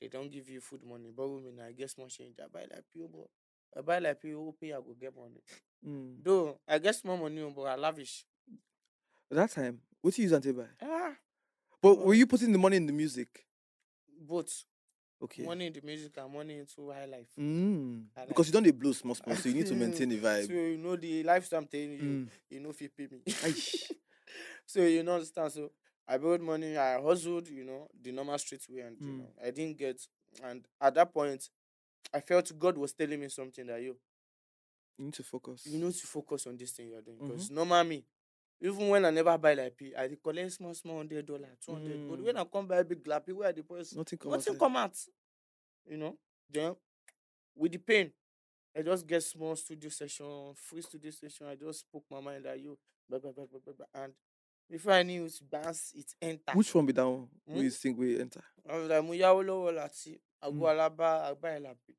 [0.00, 1.10] they don't give you food money.
[1.10, 1.66] Borrow me now.
[1.66, 2.36] I get small change.
[2.40, 3.28] I buy like pure, but
[3.76, 4.52] I buy like pure.
[4.60, 5.42] Pay I go get money.
[5.86, 6.22] Mm.
[6.22, 8.24] Though I get small money, oh, but I lavish.
[9.30, 10.64] At that time, what you use buy?
[10.82, 11.12] Ah,
[11.80, 13.46] But were you putting the money in the music?
[14.20, 14.64] both.
[15.22, 15.44] Okay.
[15.44, 17.28] money in the music and money into high life.
[17.38, 18.04] Mm.
[18.28, 20.46] Because you don't dey blow small small, so you need to maintain the vibe.
[20.46, 22.28] So you know the lifestyle I'm telling you, Mm.
[22.50, 23.22] you know if you pay me.
[24.66, 25.52] So you know understand.
[25.52, 25.70] So
[26.08, 29.18] I borrowed money, I hustled, you know, the normal street way, and you Mm.
[29.18, 30.00] know, I didn't get.
[30.42, 31.48] And at that point,
[32.12, 33.96] I felt God was telling me something that you,
[34.98, 35.66] You need to focus.
[35.66, 37.18] you need to focus on this thing you're doing.
[37.18, 37.54] Because Mm-hmm.
[37.54, 38.04] normal me,
[38.60, 41.72] even when I never buy like P, I dey collect small, small hundred dollar, two
[41.72, 42.08] hundred.
[42.08, 42.24] But Mm.
[42.24, 44.58] when I come buy big lappy, where the price, Nothing come nothing outside.
[44.58, 44.96] come out.
[45.86, 46.18] You know,
[46.50, 46.76] then
[47.56, 48.12] with the pain,
[48.76, 51.46] I just get small studio session, free studio session.
[51.48, 54.02] I just spoke my mind that you, blah, blah, blah, blah, blah, blah.
[54.02, 54.12] and
[54.70, 56.52] before I knew it, bounce, it enter.
[56.54, 57.28] Which one be that one?
[57.46, 57.54] Hmm?
[57.54, 58.42] Where you think we enter?
[58.68, 60.62] I was like, mo yáwó lọ́wọ́ láti àgọ́ Mm.
[60.70, 61.94] alábá àgbá ẹ̀ làpè.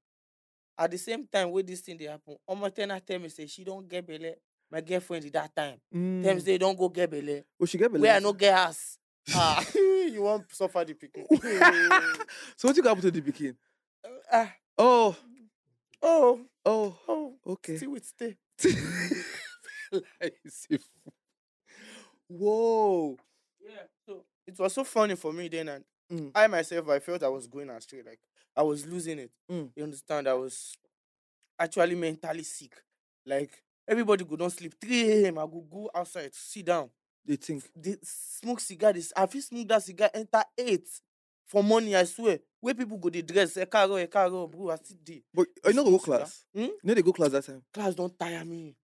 [0.78, 3.64] At the same time wey this thing dey happen, ọmọ ten tell me say she
[3.64, 4.36] don get belle.
[4.74, 6.42] My girlfriend at that time Mm.
[6.42, 7.44] say don go get belle.
[7.62, 8.02] Oh, she get belle.
[8.02, 8.98] Where I no get house.
[9.32, 11.28] Ah, you wan suffer the pikin.
[12.58, 13.56] so what you got to the pikin?
[14.32, 15.16] ah, Oh,
[16.02, 17.78] oh, oh, oh, okay.
[17.78, 18.36] See with stay.
[18.58, 18.76] See,
[22.28, 23.18] Whoa.
[23.64, 23.84] Yeah.
[24.08, 26.32] So it was so funny for me then, and Mm.
[26.36, 28.02] I myself, I felt I was going astray.
[28.06, 28.20] Like
[28.56, 29.32] I was losing it.
[29.50, 29.70] Mm.
[29.76, 30.28] You understand?
[30.28, 30.76] I was
[31.58, 32.76] actually mentally sick.
[33.26, 33.52] Like
[33.88, 34.74] everybody could not sleep.
[34.80, 35.38] 3 a.m.
[35.40, 36.90] I could go outside, sit down,
[37.26, 37.64] They think.
[37.76, 38.94] they smoke cigar.
[38.94, 40.88] This I feel smoke that cigar enter eight
[41.46, 41.96] for money.
[41.96, 42.40] I swear.
[42.60, 44.70] Where people go they dress, a car, a car, bro.
[44.72, 45.22] I still dey.
[45.34, 46.46] But They you know go class.
[46.56, 46.62] Hmm?
[46.62, 47.62] You know they go class that time.
[47.74, 48.76] Class don't tire me,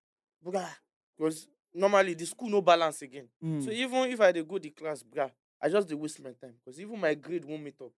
[0.44, 3.30] because normally the school no balance again.
[3.42, 3.72] So Mm.
[3.74, 5.32] even if I dey go the class, bruh,
[5.62, 7.92] I just dey waste my time because even my grade won't meet up.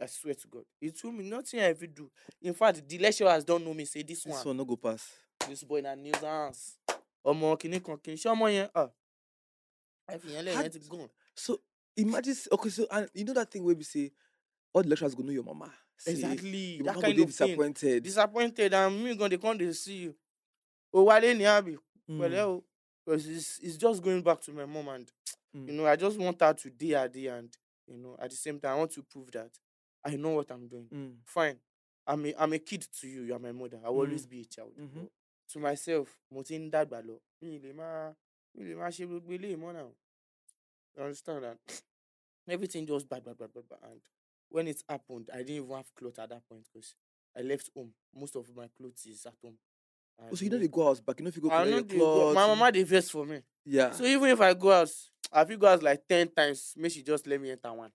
[0.00, 2.10] I swear to God, it will me nothing I ever do.
[2.42, 3.84] In fact, the lecturers don't know me.
[3.84, 5.08] Say this, This one, one no go pass.
[5.48, 6.78] This boy na nuisance.
[7.24, 8.90] Ọmọ kìíní kan kìíní ṣé ọmọ yẹn ah
[10.08, 11.08] ẹ fi yẹn ti gùn.
[11.34, 11.58] So
[11.96, 12.36] imagine.
[12.52, 14.10] Okay, so and you know that thing where we say
[14.72, 15.72] all the lecturers go know your mama.
[15.96, 17.48] Say, Exactly Your that mama kind go dey of thing.
[17.48, 18.02] disappointed.
[18.02, 20.14] Disappointed and me gan dey come dey see you.
[20.92, 22.64] O wálé ní àbí Mm, pẹ̀lẹ́ o
[23.06, 25.10] because it's it's just going back to my mom and
[25.54, 25.68] Mm.
[25.68, 28.36] you know I just want her to dey her day and you know at the
[28.36, 29.58] same time I want to prove that
[30.04, 30.88] I know what I'm doing.
[30.92, 31.58] mm, fine
[32.06, 34.30] i'm a i'm a kid to you you are my mother i will always Mhm.
[34.30, 35.08] be a child Mhm.
[35.54, 38.10] To myself mo ti ń dàgbà lọ mi ì lè máa
[38.54, 39.86] mi ì lè máa ṣe gbogbo eléyìí mọ́ náà
[40.96, 41.58] you understand that
[42.54, 43.50] everything just bad bad bad
[43.82, 44.00] and
[44.50, 46.94] when it happened i didn't even have clothes at that point because
[47.38, 49.56] i left home most of my clothes is at home
[50.30, 51.18] Oh, so you know they go house back.
[51.18, 52.34] You know if you go collect no your dey clothes.
[52.36, 53.90] my mama dey vex for me Yeah.
[53.90, 54.90] so even if i go out
[55.32, 57.90] i fit go out like ten times make she just let me enter one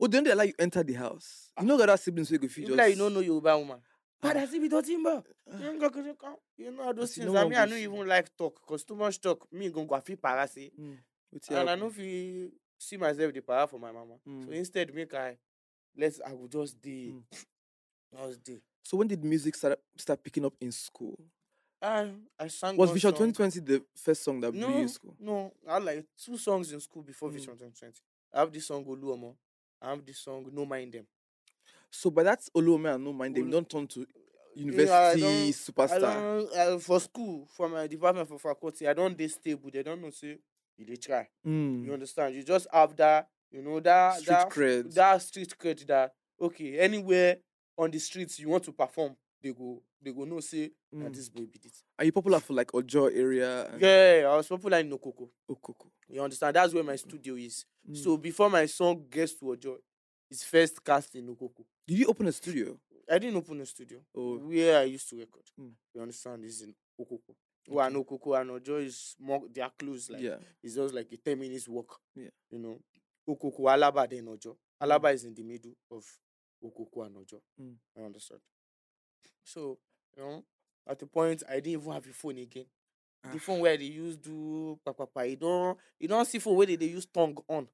[0.00, 1.50] oh, then they allow you enter the house.
[1.60, 2.76] You know, got that siblings who go fit you just.
[2.76, 3.93] be like you no know yoruba woman Ah.
[4.24, 6.38] Padà síbi tó ti ń bọ̀ Ah.
[6.56, 7.26] You know all those things.
[7.26, 7.82] no I mean, I no see.
[7.84, 9.46] even like talk because too much talk.
[9.52, 10.70] Me go go feel para say,
[11.50, 14.14] and I no fit see myself the para for my mama.
[14.24, 14.52] So Mm.
[14.54, 15.36] instead, make I
[15.96, 17.24] let's I will just dey, Mm.
[18.16, 18.60] just dey.
[18.82, 21.18] So when did music start start picking up in school?
[21.82, 22.76] I I sang.
[22.76, 23.32] Was Vision song.
[23.32, 25.16] 2020 the first song that blew you No, in school?
[25.18, 25.52] no.
[25.66, 27.32] I had like two songs in school before Mm.
[27.34, 28.00] Vision 2020.
[28.32, 29.36] I have this song Oluomo.
[29.82, 31.06] I have this song No Mind Them.
[31.94, 34.06] So by that and no mind them, Olu- don't turn to
[34.54, 36.02] university know, I don't-
[36.56, 38.86] I don't uh, for school for my department for faculty.
[38.88, 39.70] I don't dey stable.
[39.72, 40.38] They don't know say
[40.76, 41.28] you dey try.
[41.46, 41.84] Mm.
[41.84, 42.34] You understand?
[42.34, 44.94] You just have that, you know, that Street that cred.
[44.94, 47.38] that street cred that okay, anywhere
[47.78, 51.12] on the streets you want to perform, they go they go know say Mm.
[51.14, 51.82] this boy be this.
[51.98, 53.66] Are you popular for like Ojo area?
[53.72, 55.28] And Yeah, I was popular in Okoko.
[55.50, 55.86] Okoko.
[56.08, 56.54] You understand?
[56.54, 57.64] That's where my studio is.
[57.88, 57.96] Mm.
[57.96, 59.78] So before my song gets to Ojo,
[60.30, 61.64] it's first cast in Okoko.
[61.86, 62.76] Did you open a studio?
[63.10, 63.98] I didn't open a studio.
[64.16, 64.38] Oh.
[64.38, 65.44] Where I used to record.
[65.60, 65.72] Mm.
[65.94, 66.42] You understand?
[66.44, 67.34] This is in Okoko.
[67.68, 70.10] Well, and Okoko and Ojo is more they are close.
[70.10, 70.36] Like yeah.
[70.62, 71.98] it's just like a 10 minutes walk.
[72.14, 72.28] Yeah.
[72.50, 72.78] You know,
[73.28, 74.56] Okoko, Alaba, then Ojo.
[74.82, 76.04] Alaba is in the middle of
[76.64, 77.40] Okoko and Ojo.
[77.60, 77.74] Mm.
[77.98, 78.40] I understand.
[79.42, 79.78] So,
[80.16, 80.44] you know,
[80.88, 82.66] at the point I didn't even have a phone again.
[83.24, 83.30] Ah.
[83.32, 86.76] The phone where they use do papa, you don't you don't see phone where they,
[86.76, 87.66] they use tongue on.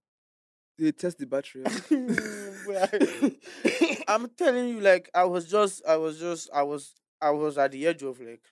[0.81, 1.62] They test the battery.
[4.09, 7.73] I'm telling you, like I was just, I was just, I was, I was at
[7.73, 8.43] the edge of like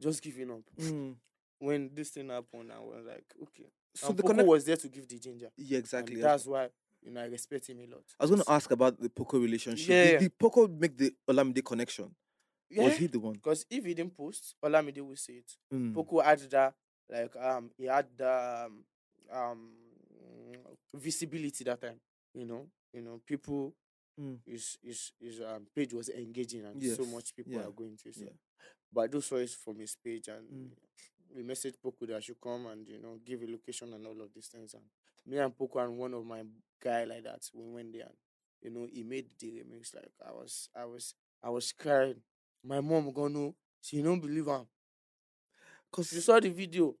[0.00, 1.16] just giving up Mm.
[1.58, 2.72] when this thing happened.
[2.72, 3.68] I was like, okay.
[3.94, 4.48] So and the Poco connect.
[4.48, 5.50] was there to give the ginger.
[5.56, 6.20] Yeah, And exactly.
[6.20, 6.68] that's why
[7.02, 8.04] you know I respect him a lot.
[8.18, 9.88] I was going to ask about the Poco relationship.
[9.88, 12.10] Yeah, Did, did Poco make the Olamide connection?
[12.70, 13.34] yeah, Was he the one?
[13.34, 15.52] because if he didn't post, Olamide will see it.
[15.72, 15.94] Mm.
[15.94, 16.74] Poco had that
[17.10, 18.84] like um he had the um,
[19.30, 19.68] um
[20.92, 22.00] visibility that time.
[22.34, 23.74] You know, you know people.
[24.20, 24.38] Mm.
[24.46, 28.12] His his his um, page was engaging and so much people yeah, are going to.
[28.12, 28.24] So.
[28.24, 28.30] yeah.
[28.92, 30.70] But do saw from his page and Mm.
[31.34, 34.20] we messaged Poco that I should come and you know give a location and all
[34.22, 34.74] of these things.
[34.74, 34.84] And
[35.26, 36.42] me and Poco and one of my
[36.82, 38.16] guy like that, we went there and
[38.62, 39.94] you know, he made the remix.
[39.94, 42.16] Like I was, I was, I was crying.
[42.64, 43.54] My mom gonna know.
[43.82, 44.66] She don't believe him.
[45.90, 46.94] Cause she saw the video,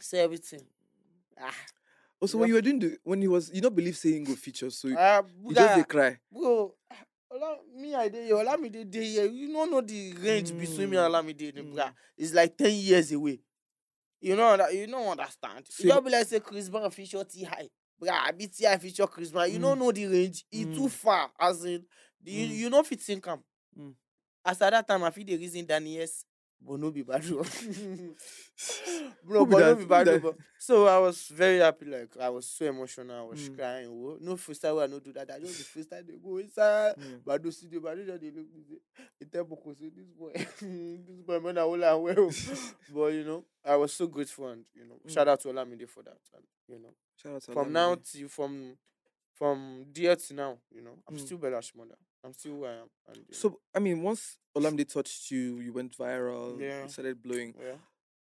[0.00, 0.62] say everything.
[1.40, 1.54] Ah,
[2.20, 4.70] Also, when you were doing the when he was, you don't believe saying go feature,
[4.70, 6.16] so you, ah, you just dey cry.
[6.32, 6.94] bro ah,
[7.30, 10.96] Ola, me i dey here olamide dey here you no know the range between me
[10.96, 11.74] and olamide mm.
[11.74, 13.38] bra it's like ten years away
[14.20, 17.22] you know under- you no understand So you- just be like say chris brown feature
[17.24, 17.46] ti
[18.00, 19.78] bra abi ti feature chris brown you no Mm.
[19.78, 20.90] know the range too Mm.
[20.90, 21.84] far as in
[22.22, 22.56] the, you, Mm.
[22.58, 23.42] you no fit think am
[23.78, 23.94] Mm.
[24.44, 26.24] as at that time i fit dey reason daniels
[26.60, 27.42] Bono bi badro.
[29.24, 30.20] Bro, bono bi badro.
[30.20, 30.32] Bo.
[30.32, 30.38] Bon.
[30.58, 31.84] So, I was very happy.
[31.86, 33.16] Like, I was so emotional.
[33.16, 33.56] I was mm.
[33.56, 33.90] crying.
[33.90, 34.16] Wo.
[34.20, 35.30] No first time I no do that.
[35.30, 36.94] I just the first time they go inside.
[36.96, 37.20] Mm.
[37.22, 38.80] Badro see the badro just they look me say,
[39.20, 42.30] "It tell Boko say this boy, this boy man I will I well."
[42.94, 45.12] but you know, I was so grateful and you know, mm.
[45.12, 46.18] shout out to Olamide for that.
[46.34, 47.72] And, you know, shout out to from Olamide.
[47.72, 48.76] now to from
[49.34, 51.20] from there to now, you know, I'm mm.
[51.20, 51.94] still Bella Shmonda.
[52.26, 52.88] I'm still who I am.
[53.08, 56.60] And, know, So I mean, once Olamide touched you, you went viral.
[56.60, 56.82] Yeah.
[56.82, 57.54] You started blowing.
[57.60, 57.76] yeah.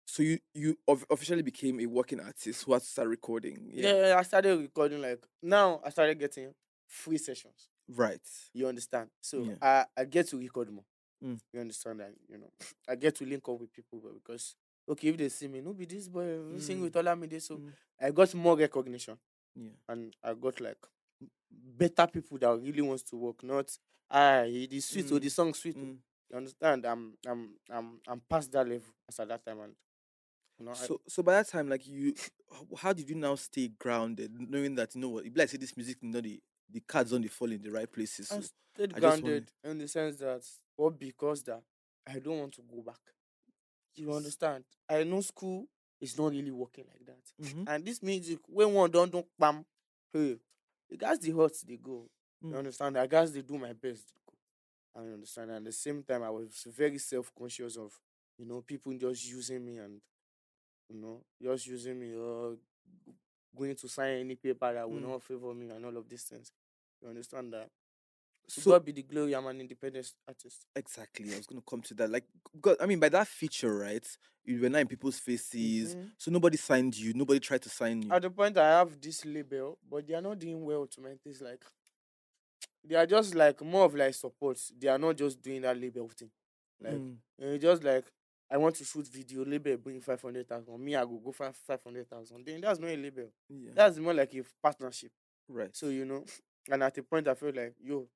[0.07, 3.71] So you you of- officially became a working artist who had to start recording.
[3.73, 5.81] yeah, I started recording like now.
[5.83, 6.53] I started getting
[6.87, 7.69] free sessions.
[7.89, 8.21] Right.
[8.53, 9.09] You understand?
[9.21, 9.55] So Yeah.
[9.61, 10.85] I, I get to record more.
[11.23, 11.39] Mm.
[11.53, 12.13] You understand that?
[12.29, 12.51] You know,
[12.87, 14.55] I get to link up with people because
[14.87, 16.83] okay, if they see me, no be this boy, we sing Mm.
[16.83, 17.41] with Olamide.
[17.41, 17.71] So Mm.
[17.99, 19.17] I got more recognition
[19.55, 19.69] Yeah.
[19.89, 20.77] and I got like
[21.51, 23.43] better people that really wants to work.
[23.43, 23.69] Not
[24.09, 25.21] ah, it is sweet or Mm.
[25.21, 25.75] the song sweet.
[25.77, 25.97] oh." Mm.
[26.31, 26.85] You understand?
[26.85, 29.75] I'm I'm I'm I'm past that level as at that time and
[30.59, 32.13] you know I- So so by that time, like you,
[32.77, 35.25] how did you now stay grounded, knowing that you know what?
[35.25, 37.91] If like say this music, you know the the cards don't fall in the right
[37.91, 38.31] places.
[38.31, 40.43] I So stayed I just wanna- grounded in the sense that,
[40.77, 41.61] or because that
[42.07, 42.99] I don't want to go back.
[43.95, 44.65] You understand?
[44.89, 45.67] I know school
[46.01, 47.23] is not really working like that.
[47.41, 47.65] Mhm.
[47.67, 49.65] And this music, when one don't don't bam,
[50.11, 50.39] hey,
[50.97, 52.09] the guys the hurt, they go.
[52.41, 52.57] You Mm.
[52.57, 52.97] understand?
[52.97, 54.13] I guys they do my best.
[54.95, 55.51] I understand.
[55.51, 57.99] And at the same time, I was very self conscious of,
[58.37, 60.01] you know, people just using me and,
[60.89, 62.57] you know, just using me or
[63.55, 65.09] going to sign any paper that will Mm.
[65.09, 66.51] not favor me and all of these things.
[67.01, 67.69] You understand that?
[68.47, 69.33] To So God be the glory.
[69.35, 70.65] I'm an independent artist.
[70.75, 72.09] exactly, I was gonna come to that.
[72.11, 72.25] Like,
[72.61, 74.05] God, I mean, by that feature, right?
[74.43, 76.11] You were not in people's faces, Mhm.
[76.17, 77.13] so nobody signed you.
[77.13, 78.11] Nobody tried to sign you.
[78.11, 81.23] At the point I have this label, but they are not doing well to make
[81.23, 81.63] this like.
[82.83, 84.59] They are just like more of like support.
[84.77, 86.29] They are not just doing that label thing.
[86.79, 87.01] Like
[87.39, 87.59] Mm.
[87.59, 88.05] just like
[88.49, 90.79] I want to shoot video, label bring five hundred thousand.
[90.79, 91.33] Me, I go go
[91.83, 92.45] hundred thousand.
[92.45, 93.31] Then that's not a label.
[93.49, 93.71] Yeah.
[93.73, 95.11] That's more like a partnership.
[95.47, 95.75] right.
[95.75, 96.25] So you know,
[96.69, 98.07] and at the point I feel like yo,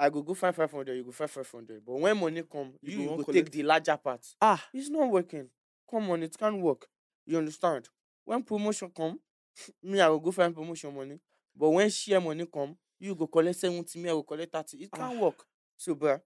[0.00, 1.84] I go go find five hundred, you go find five hundred.
[1.84, 4.24] But when money come, You you, go go take the larger part.
[4.40, 5.48] ah, It's not working.
[5.90, 6.86] Come on, it can't work.
[7.26, 7.88] You understand?
[8.24, 9.18] When promotion come,
[9.82, 11.18] me I will go find promotion money.
[11.56, 14.76] But when share money come, you go collect seventy, me I will collect thirty.
[14.84, 15.20] It can't Ah.
[15.20, 15.44] work.
[15.76, 16.20] So, bruh,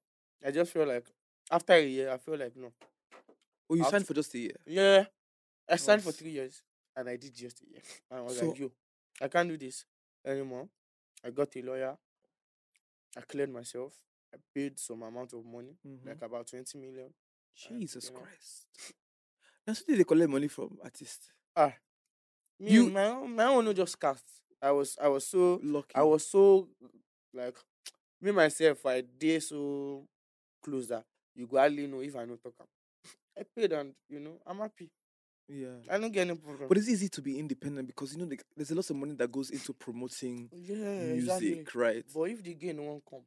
[0.45, 1.07] I just feel like
[1.51, 2.73] after a year, I feel like no.
[3.71, 4.57] oh, you I've- signed for just a year.
[4.67, 5.05] Yeah,
[5.69, 6.17] I signed for Nice.
[6.19, 6.63] three years
[6.97, 7.81] and I did just a year.
[8.11, 8.71] And I was So- like, yo,
[9.21, 9.85] I can't do this
[10.27, 10.69] anymore.
[11.25, 11.97] I got a lawyer.
[13.17, 13.93] I cleared myself.
[14.35, 16.07] I paid some amount of money, Mhm.
[16.07, 17.13] like about 20 million.
[17.55, 18.67] Jesus know, Christ.
[19.67, 21.29] Now, so did they collect money from artists?
[21.55, 21.75] Ah,
[22.59, 24.25] me, You- my own, my own just cast.
[24.61, 25.95] I was, I was so, Lucky.
[25.95, 26.69] I was so,
[27.35, 27.57] like,
[28.21, 28.87] me myself.
[28.87, 30.09] I did so
[30.63, 32.55] close that you go hardly know if I no talk.
[33.39, 34.91] I paid and you know I'm happy.
[35.49, 35.69] Yeah.
[35.91, 36.69] I don't get any problem.
[36.69, 39.15] But it's easy to be independent because you know like, there's a lot of money
[39.15, 40.77] that goes into promoting yeah,
[41.13, 41.67] music, exactly.
[41.75, 42.05] right?
[42.15, 43.23] But if the gain won't come,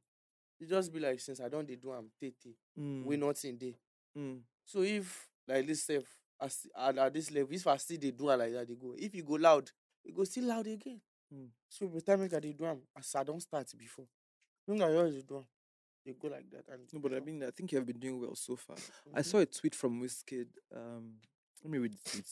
[0.59, 3.75] it just be like since I don't they do am tete, Mm, we nothing dey.
[4.17, 4.39] mm.
[4.65, 6.05] So if like this self
[6.41, 8.95] as at, at this level, if I still they do like that, they go.
[8.97, 9.69] If you go loud,
[10.03, 11.01] it go still loud again.
[11.33, 11.49] Mm.
[11.69, 14.05] So by the time I dey do am, as I don't start before,
[14.67, 15.45] make I always do am,
[16.05, 16.63] they go like that.
[16.71, 18.77] And No, but I mean, I think you have been doing well so far.
[19.13, 19.25] I mhm.
[19.25, 20.47] saw a tweet from Wizkid.
[20.75, 21.15] Um,
[21.65, 22.27] let me read the tweet.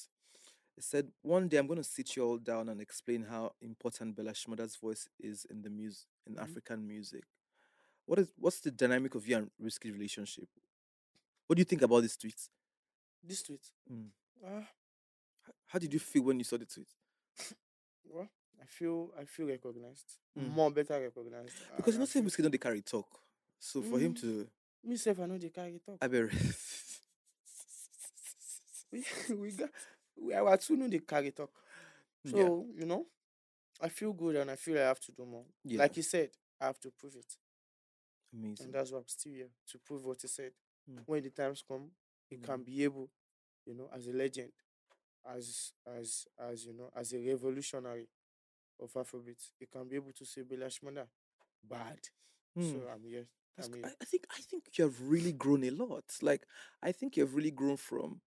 [0.77, 4.15] It said, "One day I'm going to sit you all down and explain how important
[4.15, 6.41] Bella Shmurda's voice is in the music in Mhm.
[6.43, 7.23] African music.
[8.05, 10.47] What is what's the dynamic of you and Wizkid relationship?
[11.47, 12.49] What do you think about this tweet?
[13.23, 13.71] this tweet.
[13.91, 14.09] Mm.
[14.45, 14.69] Ah,
[15.67, 16.89] How did you feel when you saw the tweet?
[18.05, 18.29] well,
[18.61, 20.49] I feel I feel recognized, Mm.
[20.51, 21.55] more better recognized.
[21.75, 23.19] Because you and know, feel- Wizkid don't they carry talk.
[23.59, 24.21] So for him Mm.
[24.21, 24.49] to,
[24.83, 25.97] me self I know they carry talk.
[26.01, 26.29] I bet.
[28.93, 29.05] we
[29.37, 29.71] we got
[30.21, 31.51] we our know they carry talk.
[32.25, 32.81] So yeah.
[32.81, 33.07] you know,
[33.81, 35.45] I feel good and I feel I have to do more.
[35.65, 35.79] Yeah.
[35.79, 37.37] Like you said, I have to prove it,
[38.33, 38.65] Amazing.
[38.65, 40.51] and that's why I'm still here to prove what he said.
[40.89, 41.05] Mm.
[41.05, 41.91] When the times come,
[42.29, 42.65] he can Mm.
[42.65, 43.09] be able,
[43.65, 44.51] you know, as a legend,
[45.25, 48.07] as as as you know, as a revolutionary,
[48.81, 51.07] of Afrobeat, you can be able to say Bella Shmurda
[51.63, 51.99] bad.
[52.55, 52.63] Hmm.
[52.71, 53.27] So I'm here.
[53.55, 53.89] That's I'm g- here.
[53.89, 56.05] I, I think I think you have really grown a lot.
[56.21, 56.45] Like
[56.81, 58.21] I think you have really grown from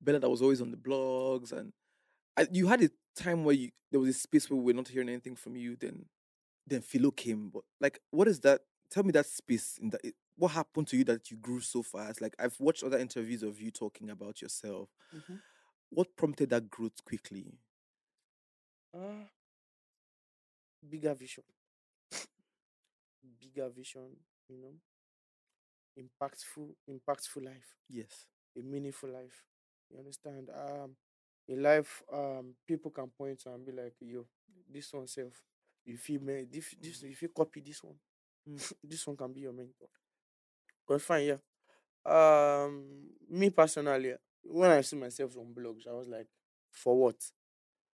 [0.00, 1.72] Bella that was always on the blogs, and
[2.36, 4.88] I, you had a time where you there was a space where we were not
[4.88, 5.76] hearing anything from you.
[5.76, 6.06] Then
[6.66, 7.48] then Philo came.
[7.50, 8.60] But like, what is that?
[8.90, 10.00] Tell me that space in that.
[10.04, 12.20] it- What happened to you that you grew so fast?
[12.20, 14.88] Like I've watched other interviews of you talking about yourself.
[15.14, 15.40] Mhm.
[15.90, 17.58] What prompted that growth quickly?
[18.94, 19.28] Ah,
[20.88, 21.44] bigger vision.
[23.40, 24.16] bigger vision,
[24.48, 24.74] you know.
[25.98, 27.76] Impactful, impactful life.
[27.88, 28.26] Yes.
[28.56, 29.44] a meaningful life.
[29.90, 30.50] You understand?
[30.54, 30.96] Um,
[31.48, 34.26] in life um people can point to and be like, yo,
[34.70, 35.32] this one self,
[35.86, 37.94] If you feel me, this, this if you copy this one,
[38.48, 38.72] Mm.
[38.84, 39.88] this one can be your mentor.
[40.86, 41.36] But fine, yeah.
[42.06, 46.26] Um, me personally, when I see myself on blogs, I was like,
[46.70, 47.16] for what?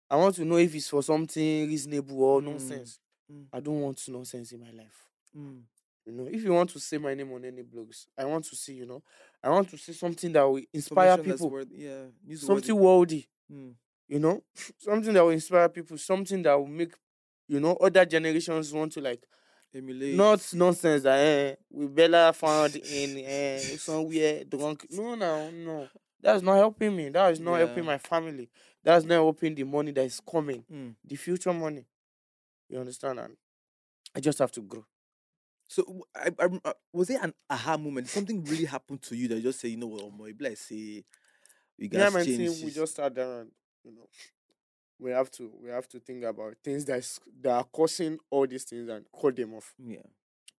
[0.10, 2.46] I want to know if it's for something reasonable or Mm.
[2.46, 3.00] nonsense.
[3.32, 3.48] Mm.
[3.54, 5.06] I don't want nonsense in my life.
[5.38, 5.64] Mm.
[6.06, 8.56] You know, if you want to say my name on any blogs, I want to
[8.56, 9.04] see, you know,
[9.44, 12.06] I want to see something that will inspire people, worth- yeah.
[12.36, 13.74] something worldly, Mm.
[14.08, 14.44] you know,
[14.78, 16.94] something that will inspire people, something that will make,
[17.48, 19.24] you know, other generations want to like,
[19.74, 20.16] Emulate.
[20.16, 24.88] not nonsense that eh, we Bella found in eh, somewhere drunk.
[24.90, 25.88] No, no, no.
[26.22, 27.10] That's not helping me.
[27.10, 28.50] That is not helping my family.
[28.84, 30.96] That's not helping the money that is coming, Mm.
[31.06, 31.86] the future money.
[32.68, 33.20] You understand?
[33.20, 33.38] And
[34.16, 34.86] I just have to grow.
[35.70, 38.10] So I, I uh, was it an aha moment?
[38.10, 40.62] Something really happened to you that you just say, you know what, oh my bless
[40.62, 41.06] say
[41.80, 42.38] we yeah, got my change.
[42.38, 43.52] team, we this." just sat down and
[43.86, 44.08] you know
[45.00, 48.64] we have to we have to think about things that's that are causing all these
[48.66, 49.74] things and cut them off.
[49.78, 49.98] yeah.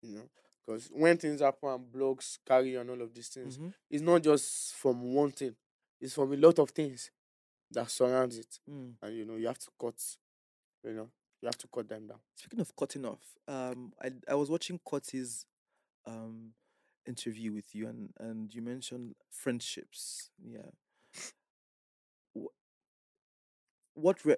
[0.02, 0.22] You know,
[0.66, 3.74] because when things happen and blogs carry on all of these things, Mhm.
[3.90, 5.56] it's not just from one thing;
[6.00, 7.10] it's from a lot of things
[7.72, 8.94] that surrounds it, Mm.
[9.02, 10.00] and you know you have to cut.
[10.84, 11.10] You know,
[11.42, 12.18] you have to cut them down.
[12.37, 15.46] Speaking of cutting off, um, I I was watching Cutty's
[16.07, 16.53] um
[17.07, 20.31] interview with you, and and you mentioned friendships.
[20.42, 20.70] Yeah.
[23.94, 24.24] What?
[24.24, 24.37] Re-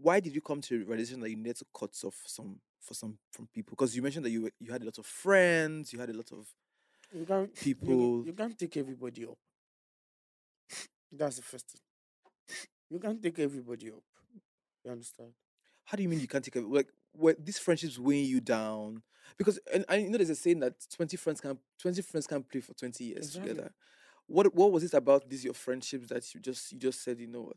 [0.00, 2.94] why did you come to the realization that you needed to cut off some for
[2.94, 3.72] some from people?
[3.76, 6.14] Because you mentioned that you were- you had a lot of friends, you had a
[6.14, 6.48] lot of
[7.12, 9.38] You can't People- ca- you can't take everybody up.
[11.12, 11.80] That's the first thing.
[12.90, 14.02] You can't take everybody up.
[14.84, 15.34] You understand?
[15.86, 19.02] How do you mean you can't take a like were these friendships weighing you down?
[19.38, 22.60] Because and I know there's a saying that twenty friends can twenty friends can play
[22.60, 23.50] for twenty years Exactly.
[23.54, 23.70] together.
[24.26, 27.26] What what was it about these your friendships that you just you just said, you
[27.28, 27.56] know what?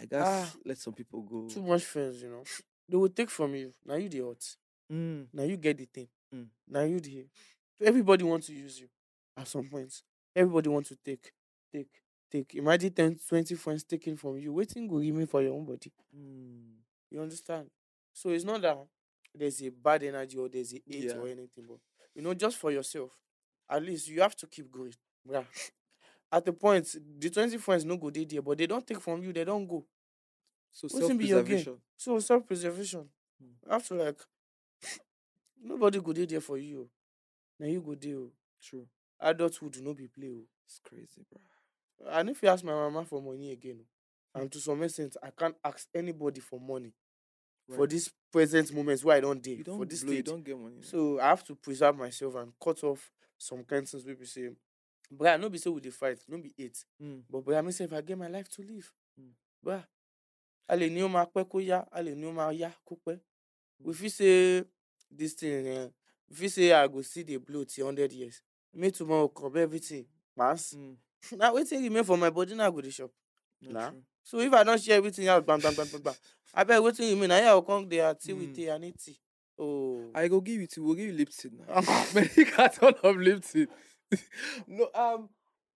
[0.00, 1.46] I guess Ah, let some people go.
[1.48, 2.44] Too much friends, you know.
[2.88, 3.72] They will take from you.
[3.84, 4.56] Now you the hot.
[4.92, 6.08] Mm, Now you get the thing.
[6.34, 6.46] Mm.
[6.68, 7.26] Now you the
[7.82, 8.88] everybody wants to use you
[9.36, 10.02] at some point.
[10.34, 11.32] Everybody wants to take,
[11.72, 11.88] take,
[12.30, 12.54] take.
[12.54, 14.52] Imagine 10, 20 friends taking from you.
[14.52, 15.92] Waiting will remain for your own body.
[16.16, 16.76] mm,
[17.10, 17.70] You understand?
[18.12, 18.78] So it's not that
[19.34, 21.16] there's a bad energy or there's a hate Yeah.
[21.16, 21.78] or anything, but
[22.14, 23.10] you know, just for yourself,
[23.68, 24.94] at least you have to keep going.
[25.28, 25.44] Yeah.
[26.32, 29.22] At the point, the 20 friends no go dey there, but they don't take from
[29.22, 29.84] you, they don't go.
[30.72, 31.46] So self be your gain?
[31.56, 31.80] preservation.
[31.96, 33.08] So self preservation.
[33.42, 33.86] Mm.
[33.88, 34.20] To like
[35.62, 36.88] nobody go dey there for you.
[37.58, 38.16] Now you go there.
[38.16, 38.30] oh.
[38.62, 38.86] True.
[39.20, 40.30] Adulthood no be play.
[40.32, 40.44] oh.
[40.66, 41.40] It's crazy, bro.
[42.12, 43.80] And if you ask my mama for money again,
[44.34, 46.92] oh, and to some extent, I can't ask anybody for money
[47.76, 50.26] for this present moments where I don't You for this blow, you stage.
[50.26, 50.82] don't get money.
[50.82, 54.50] So I have to preserve myself and cut off some kind things be say,
[55.10, 56.84] but no be say we dey fight, no be hate.
[57.02, 59.32] Mm, But but I mean say if I get my life to live, Mm.
[59.64, 59.84] bruh,
[60.68, 62.96] a lè ní ó máa pẹ́ kó yá, a lè ní ó máa yá kó
[63.06, 63.20] pẹ́.
[63.82, 64.64] We fit say
[65.10, 65.88] this thing, eh,
[66.28, 68.42] we fit say I go still dey blow till hundred years.
[68.72, 70.06] Make tomorrow come everything
[70.36, 70.74] pass.
[70.74, 70.96] mm,
[71.36, 73.10] Na wetin remain for my body na I go dey chop.
[73.62, 73.90] not Nah.
[73.90, 74.02] true.
[74.22, 76.16] So if I don share everything out gbam gbam gbam gbam gbam,
[76.56, 78.54] abeg wetin na here I go come dey tea with Mm.
[78.54, 79.18] tea and eat tea.
[79.58, 80.10] Oh.
[80.14, 80.82] I go give you two.
[80.84, 81.80] We'll give you Lipton now.
[82.14, 83.68] Many carton of Lipton.
[84.66, 85.28] no, um,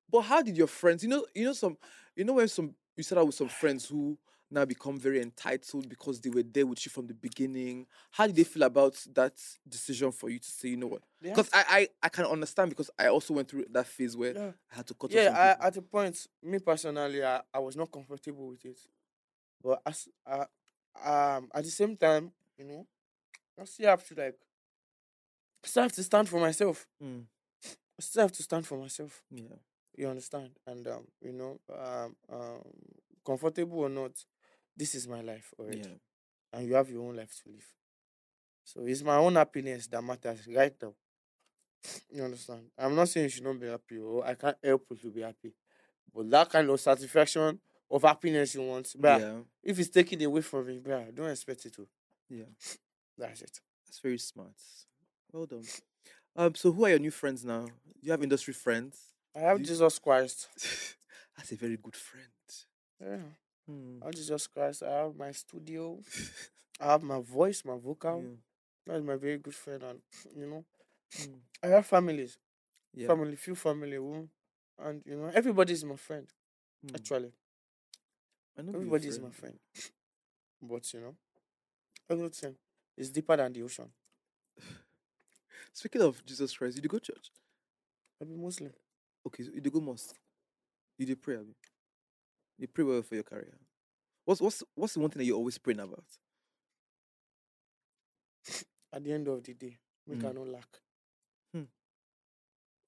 [0.10, 1.04] but how did your friends?
[1.04, 1.78] You know, you know some.
[2.16, 4.18] You know when some you started with some friends who
[4.54, 7.88] now become very entitled because they were there with you from the beginning.
[8.12, 9.34] How did they feel about that
[9.68, 11.04] decision for you to say, you know what?
[11.22, 14.52] Because I, I I can understand because I also went through that phase where Yeah.
[14.72, 15.58] I had to cut yeah, off.
[15.58, 15.68] people.
[15.68, 18.80] at a point, me personally, I, I was not comfortable with it.
[19.64, 20.46] But as uh,
[21.04, 22.88] um at the same time, you know,
[23.60, 24.38] I still have to like
[25.64, 26.88] still have to stand for myself.
[27.02, 27.24] Mm,
[27.66, 29.24] I still have to stand for myself.
[29.32, 29.56] yeah.
[29.96, 30.52] You understand?
[30.66, 32.62] And um, you know, um, um
[33.26, 34.12] comfortable or not,
[34.76, 35.80] this is my life already.
[35.80, 35.96] Yeah.
[36.54, 37.66] And you have your own life to live.
[38.64, 40.94] So it's my own happiness that matters right now.
[42.12, 42.62] You understand?
[42.78, 45.22] I'm not saying you should not be happy, or I can't help you to be
[45.22, 45.54] happy.
[46.16, 47.60] But that kind of satisfaction
[47.92, 49.40] of happiness you want, bruh, Yeah.
[49.64, 51.88] if it's taken away from me, bruh, don't expect it to.
[52.30, 52.46] Yeah.
[53.18, 53.60] That's it.
[53.86, 54.54] That's very smart.
[55.32, 55.64] Well done.
[56.36, 57.68] Um, so who are your new friends now?
[58.02, 58.98] You have industry friends.
[59.36, 60.48] I have You- Jesus Christ.
[61.38, 62.28] That's a very good friend.
[63.02, 63.18] Yeah.
[63.68, 64.00] Hmm.
[64.02, 64.84] I have Jesus Christ.
[64.84, 66.00] I have my studio.
[66.80, 68.22] I have my voice, my vocal.
[68.22, 68.36] Yeah.
[68.86, 70.02] That's my very good friend, and
[70.36, 70.66] you know,
[71.14, 71.40] Mm.
[71.62, 72.38] I have families,
[72.94, 73.08] Yeah.
[73.08, 76.28] family, few family, and you know, everybody is my friend.
[76.86, 76.96] Mm.
[76.96, 77.34] Actually,
[78.58, 79.60] I know everybody is my friend.
[80.62, 81.16] But you know,
[82.10, 82.56] everything
[82.98, 83.92] is deeper than the ocean.
[85.74, 87.32] Speaking of Jesus Christ, you did go church.
[88.22, 88.74] I be Muslim.
[89.26, 90.16] Okay, so you did go mosque.
[90.98, 91.38] You did pray?
[92.58, 93.58] You pray well for your career.
[94.26, 96.06] What's what's what's the one thing that you're always praying about?
[98.92, 100.34] At the end of the day, we Mm.
[100.36, 100.80] no lack.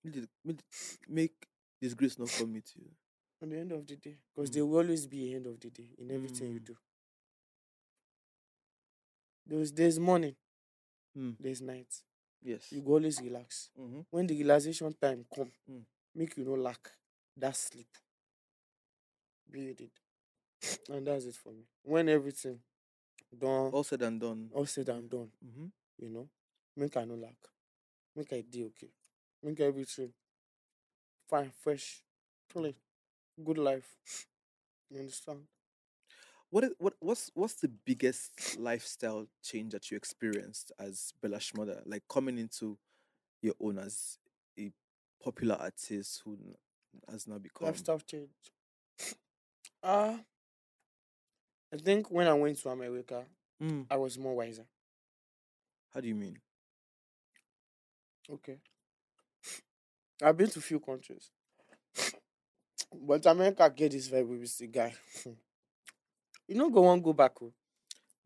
[0.03, 0.61] Make the- make
[1.07, 1.47] Make
[1.81, 2.95] disgrace not come meet you.
[3.41, 4.53] At the end of the day, because Mm.
[4.53, 6.65] there will always be end of the day in everything you Mm.
[6.65, 6.77] do.
[9.47, 10.35] There's there's morning,
[11.17, 11.37] Mm.
[11.39, 12.03] there's night.
[12.41, 12.71] Yes.
[12.71, 13.71] You go always relax.
[13.77, 14.01] Mm-hmm.
[14.11, 15.85] when the relaxation time come Mm.
[16.13, 16.91] make you no lack
[17.37, 17.89] that sleep
[19.51, 19.91] build it
[20.89, 21.65] and that's it for me.
[21.83, 22.59] When everything
[23.37, 24.49] done All said and done.
[24.53, 25.65] all said and done Mm-hmm.
[25.99, 26.27] you know
[26.77, 27.35] make i no lack.
[28.15, 28.89] Make i dey okay.
[29.43, 30.13] Make everything
[31.29, 32.03] fine fresh
[32.51, 32.75] clean.
[33.43, 33.89] Good life.
[34.89, 35.39] You understand?
[36.49, 41.81] What is what what's what's the biggest lifestyle change that you experienced as Bella Shmurda?
[41.85, 42.77] Like coming into
[43.41, 44.17] your own as
[44.57, 44.71] a
[45.23, 46.37] popular artist who
[47.11, 48.29] has now become lifestyle change
[49.85, 50.17] uh
[51.73, 53.23] i think when i went to america
[53.61, 54.65] Mm, i was more wiser
[55.95, 56.37] how do you mean?
[58.29, 58.57] Okay.
[60.21, 61.31] I've been to few countries.
[62.93, 64.93] But America get this vibe with the guy.
[66.47, 67.31] you know go one go back.
[67.41, 67.53] oh.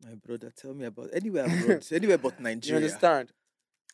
[0.04, 2.80] My brother, tell me about anywhere abroad, anywhere but Nigeria.
[2.80, 3.30] You understand?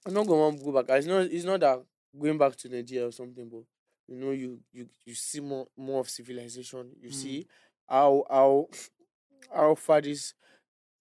[0.06, 0.96] I not go one go back.
[0.96, 1.84] It's not it's not that
[2.18, 3.64] going back to Nigeria or something, but
[4.08, 6.92] you know you you you see more more of civilization.
[7.00, 7.12] You Mm.
[7.12, 7.46] see
[7.88, 8.68] how how
[9.54, 10.34] how far this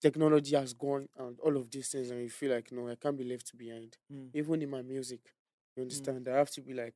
[0.02, 3.18] technology has gone and all of these things and you feel like no, I can't
[3.18, 3.98] be left behind.
[4.12, 5.22] Mm, even in my music.
[5.76, 6.28] You understand?
[6.28, 6.96] I have to be like,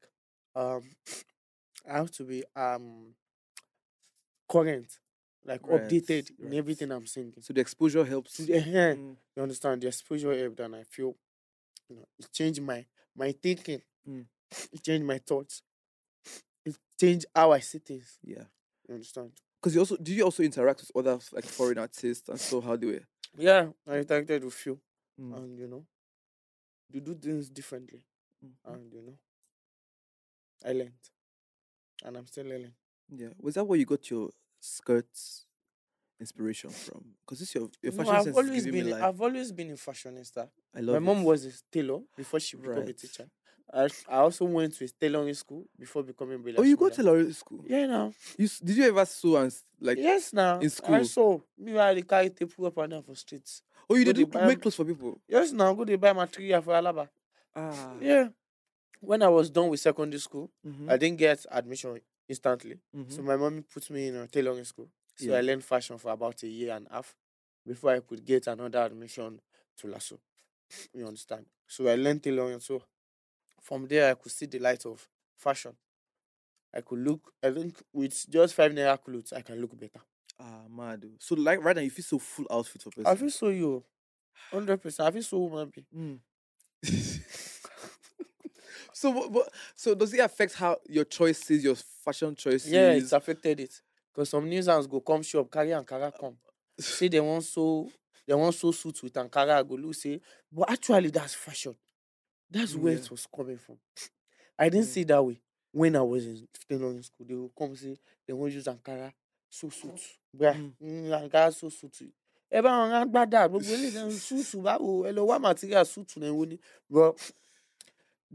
[0.55, 0.83] um,
[1.89, 3.15] I have to be um
[4.49, 4.99] current,
[5.45, 7.33] like Right, updated in everything I'm singing.
[7.41, 8.35] So the exposure helps.
[8.37, 9.81] To the end, Mm, you understand?
[9.81, 11.15] The exposure helped, and I feel,
[11.89, 12.85] you know, it changed my
[13.15, 13.81] my thinking.
[14.07, 14.25] Mm.
[14.73, 15.61] It changed my thoughts.
[17.01, 18.17] It changed how I see things.
[18.23, 18.43] yeah.
[18.87, 19.31] You understand?
[19.61, 22.75] Because you also do you also interact with other like foreign artists and so how
[22.75, 22.99] do we?
[23.37, 24.79] Yeah, I interacted with you,
[25.21, 25.85] Mm, and you know,
[26.91, 28.01] you do things differently,
[28.43, 29.17] mm, and you know,
[30.65, 30.93] I learned,
[32.05, 32.73] and I'm still learning.
[33.15, 33.29] Yeah.
[33.39, 34.29] Was that where you got your
[34.59, 35.45] skirts
[36.19, 37.03] inspiration from?
[37.25, 39.03] Because this your your No, fashion I've sense always been me a- life.
[39.03, 40.49] I've always been a fashionista.
[40.73, 43.29] I love My mom was a tailor before she became a teacher.
[43.71, 46.95] I, I also went to a tailoring school before becoming Bella Oh, you go to
[46.95, 47.63] tailoring school.
[47.67, 48.13] Yeah, now.
[48.37, 49.97] You did you ever sew and like?
[49.97, 50.59] yes, now.
[50.59, 53.61] in school, I saw me they carry tape up and down for streets.
[53.89, 55.19] Oh, you go did dey do- buy make clothes for people.
[55.27, 57.09] Yes, now go to buy material for Alaba.
[57.55, 57.93] Ah.
[58.01, 58.29] Yeah.
[59.01, 62.79] When I was done with secondary school, mhm, I didn't get admission instantly.
[63.07, 63.25] So mhm.
[63.25, 64.89] my mommy put me in a tailoring school.
[65.15, 65.37] So Yeah.
[65.37, 67.15] I learned fashion for about a year and a half
[67.65, 69.39] before I could get another admission
[69.77, 70.17] to LASU.
[70.93, 71.45] You understand?
[71.67, 72.59] So I learned tailoring.
[72.59, 72.81] So
[73.61, 75.07] from there, I could see the light of
[75.37, 75.73] fashion.
[76.73, 80.01] I could look, I think with just five naira clothes, I can look better.
[80.39, 81.03] Ah, mad.
[81.05, 81.15] oh.
[81.19, 83.07] So like right now, you feel so full outfit for person.
[83.07, 83.83] I feel so you,
[84.51, 85.07] 100%.
[85.07, 85.71] I feel so woman.
[85.95, 86.19] Mm.
[88.93, 92.71] so, what, so does it affect how your choices, your fashion choices?
[92.71, 93.81] Yeah, it's affected it.
[94.13, 96.37] Because some news hands go come shop, carry Ankara come.
[96.79, 97.89] say they want so
[98.25, 101.75] they want so suit with Ankara, I go look say, but actually that's fashion.
[102.51, 102.99] That's where yeah.
[102.99, 103.77] it was coming from.
[104.57, 104.89] I didn't Mm.
[104.93, 105.39] see it that way
[105.71, 107.25] when I was in tailoring school.
[107.27, 107.97] They will come say
[108.27, 109.13] they want use Ankara
[109.49, 110.01] so suit.
[110.35, 110.73] Bruh, Mm.
[110.81, 112.01] mm, Ankara so suit.
[112.51, 116.19] ẹ bá wọn rán gbádà gbogbo eléyìí náà súùtù báwo ẹ lọ wá material súùtù
[116.19, 116.57] náà wo ni
[116.89, 117.15] but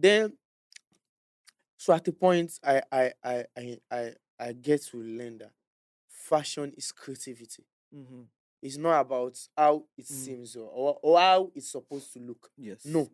[0.01, 0.33] then
[1.77, 5.53] so at the point I I I I I, I get to learn that
[6.09, 7.65] fashion is creativity.
[7.93, 8.23] hmm
[8.63, 10.25] It's not about how it Mm.
[10.25, 12.51] seems or or how it's supposed to look.
[12.57, 12.85] Yes.
[12.85, 13.11] No.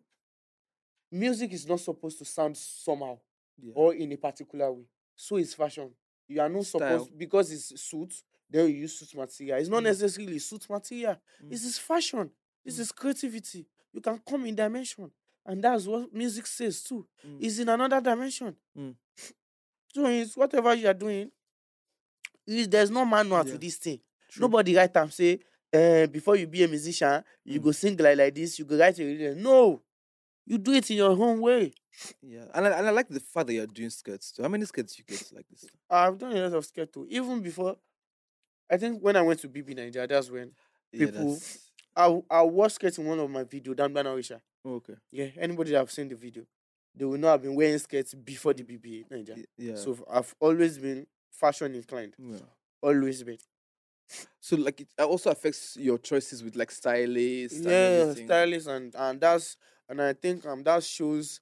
[1.11, 3.19] Music is not supposed to sound somehow
[3.59, 3.73] Yeah.
[3.75, 4.85] or in a particular way.
[5.17, 5.91] So is fashion.
[6.29, 6.99] You are not Style.
[6.99, 9.59] supposed because it's suit, then you use suit material.
[9.59, 9.85] It's not Mm.
[9.85, 11.17] necessarily suit material.
[11.43, 11.51] Mm.
[11.51, 12.31] This is fashion.
[12.65, 12.81] This Mm.
[12.81, 13.67] is creativity.
[13.93, 15.11] You can come in dimension.
[15.45, 17.09] And that's what music says too.
[17.27, 17.39] Mm.
[17.43, 18.57] It's in another dimension.
[18.77, 18.95] Mm.
[19.93, 21.33] So it's whatever you are doing,
[22.47, 23.53] is there's no manual Yeah.
[23.53, 24.01] to this thing.
[24.29, 24.43] True.
[24.43, 25.41] Nobody write am say
[25.73, 27.63] uh, before you be a musician, you Mm.
[27.65, 29.43] go sing like like this, you go write a rhythm.
[29.43, 29.83] No,
[30.51, 31.73] you do it in your own way.
[32.23, 34.33] Yeah, and I, and I like the fact that you're doing skirts.
[34.33, 34.43] too.
[34.43, 35.65] How many skirts you get like this?
[35.89, 37.07] I've done a lot of skate too.
[37.09, 37.77] Even before,
[38.71, 40.53] I think when I went to BB Nigeria, that's when
[40.93, 44.41] Yeah, People- that's- I I was skate in one of my videos, Dan Banawisha.
[44.65, 44.95] oh, okay.
[45.13, 46.45] Yeah, anybody that have seen the video,
[46.95, 49.45] they will know I've been wearing skirts before the BB Nigeria.
[49.57, 49.77] Yeah.
[49.77, 52.15] So I've always been fashion inclined.
[52.19, 52.39] yeah.
[52.83, 53.39] Always been.
[54.41, 57.61] So like it also affects your choices with like stylists.
[57.61, 58.27] Yeah, everything.
[58.27, 59.57] stylist and and that's
[59.91, 61.41] and I think um that shows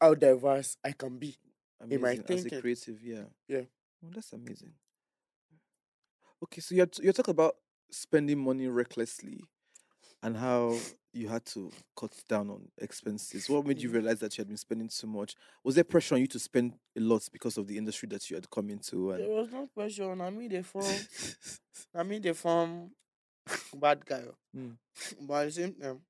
[0.00, 1.36] how diverse I can be.
[1.90, 3.02] in my Amazing, as a creative.
[3.02, 3.24] Yeah.
[3.48, 3.62] Yeah.
[4.04, 4.72] Oh, that's amazing.
[6.44, 7.56] Okay, so you're t- you're talking about
[7.90, 9.40] spending money recklessly,
[10.22, 10.78] and how
[11.12, 13.48] you had to cut down on expenses.
[13.48, 13.94] What made you Mm.
[13.94, 15.34] realize that you had been spending too much?
[15.62, 18.36] Was there pressure on you to spend a lot because of the industry that you
[18.36, 19.12] had come into?
[19.12, 20.10] There was no pressure.
[20.10, 20.84] I mean they form
[21.94, 22.92] I mean they form
[23.74, 24.24] bad guy.
[24.56, 24.76] Mm.
[25.20, 26.00] But at the same time,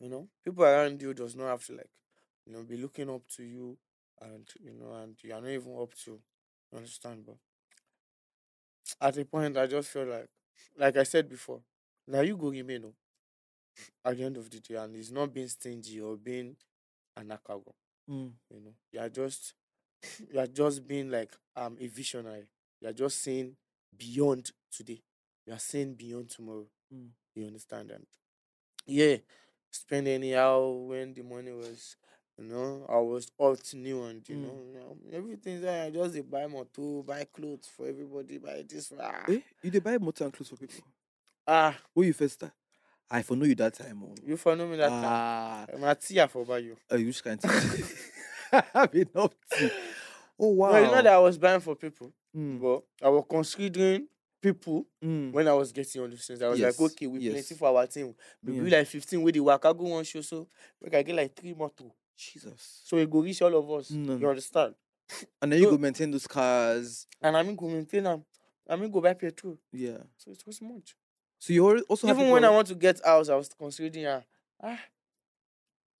[0.00, 1.90] you know, people around you does not have to like,
[2.46, 3.76] you know, be looking up to you
[4.20, 6.20] and you know, and you are not even up to you
[6.78, 7.36] understand, but
[9.00, 10.28] at a point I just feel like
[10.78, 11.60] like I said before,
[12.06, 12.94] now you go remain oh,
[14.04, 16.56] at the end of the day and it's not being stingy or being
[17.16, 17.72] an akago.
[18.10, 18.32] Mm.
[18.50, 19.54] You know, you are just
[20.32, 22.48] you are just being like um a visionary.
[22.80, 23.56] You are just seeing
[23.96, 25.02] beyond today.
[25.46, 26.66] You are seeing beyond tomorrow.
[26.94, 27.08] Mm.
[27.34, 27.90] You understand?
[27.90, 28.06] And
[28.86, 29.16] yeah,
[29.70, 31.96] spend anyhow when the money was,
[32.38, 34.42] you know, I was hot new and you Mm.
[34.42, 34.96] know,
[35.60, 35.84] there.
[35.84, 38.92] I just dey buy motor, buy clothes for everybody, buy this.
[38.98, 40.82] Ah, Eh, you did buy motor and clothes for people.
[41.46, 42.52] ah Who you first start?
[43.10, 44.02] I for know you that time.
[44.04, 44.14] Oh.
[44.24, 45.80] you for know me that ah, time.
[45.80, 46.76] My tea I for buy you.
[46.90, 49.70] oh, you which kind of I've been up to.
[50.38, 50.70] Oh wow.
[50.72, 54.06] No, you know that I was buying for people, Mm, but I was considering
[54.40, 55.32] people mm.
[55.32, 57.32] when I was getting all these things, I was Yes, like, okay, we yes.
[57.32, 58.14] plenty for our team.
[58.42, 58.78] We Yeah.
[58.78, 59.64] like 15 with the work.
[59.64, 60.46] I go one show, so
[60.80, 61.90] we can get like three more too.
[62.16, 62.80] Jesus.
[62.84, 63.90] So it go reach all of us.
[63.90, 64.20] Mm.
[64.20, 64.74] You understand?
[65.42, 67.06] And then you So- go maintain those cars.
[67.20, 68.24] And I mean, go maintain them.
[68.68, 69.58] I mean, go buy petrol.
[69.72, 69.98] Yeah.
[70.16, 70.94] So it was much.
[71.38, 74.22] So you al- also Even when I want to get house, I was considering, ah,
[74.62, 74.78] ah,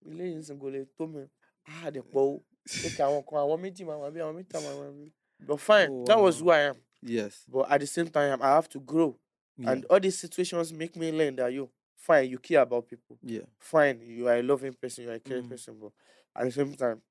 [0.04, 1.26] sìn kò lè tó mi.
[1.66, 2.40] Ah, the pọ̀.
[2.86, 5.12] Okay, àwọn kan, àwọn méjì máa wà bí, àwọn mẹ́ta máa wà bí.
[5.40, 6.76] But fine, Oh, that was who I am.
[7.02, 7.44] Yes.
[7.48, 9.16] But at the same time, I have to grow.
[9.56, 9.72] Yeah.
[9.72, 13.18] And all these situations make me learn that, you fine, you care about people.
[13.22, 13.42] yeah.
[13.58, 15.50] fine, you are a loving person, you are a caring Mm.
[15.50, 15.92] person, but
[16.34, 17.02] at the same time,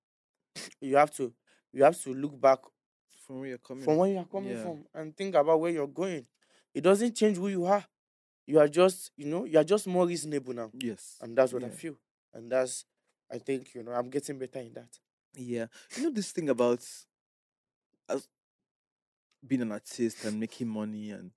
[0.81, 1.33] you have to
[1.71, 2.59] you have to look back
[3.25, 3.83] From where you're coming.
[3.83, 4.63] from where you are coming Yeah.
[4.63, 6.25] from and think about where you're going.
[6.73, 7.85] It doesn't change who you are.
[8.47, 10.71] You are just, you know, you are just more reasonable now.
[10.73, 11.17] Yes.
[11.21, 11.95] And that's what I feel.
[12.33, 12.85] And that's
[13.31, 14.97] I think, you know, I'm getting better in that.
[15.35, 15.67] Yeah.
[15.95, 16.79] You know this thing about
[18.09, 18.27] as
[19.45, 21.31] being an artist and making money and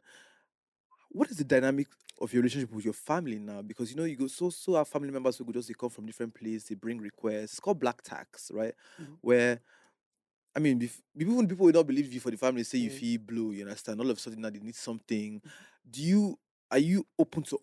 [1.11, 1.89] what is the dynamic
[2.21, 3.63] of your relationship with your family now?
[3.63, 5.91] Because you know you go so so our family members who go just they come
[5.91, 7.45] from different places, they bring requests.
[7.53, 8.75] It's called black tax, right?
[9.01, 9.19] Mhm.
[9.21, 9.61] Where
[10.55, 12.99] I mean, bef- even people will not believe you for the family say you Mm.
[12.99, 14.01] feel blue, you understand?
[14.01, 15.41] All of a sudden now they need something.
[15.91, 16.39] Do you
[16.71, 17.59] are you open to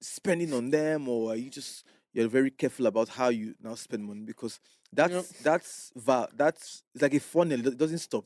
[0.00, 4.04] spending on them or are you just you're very careful about how you now spend
[4.04, 4.60] money because
[4.92, 8.24] that's that's va- that's it's like a funnel it doesn't stop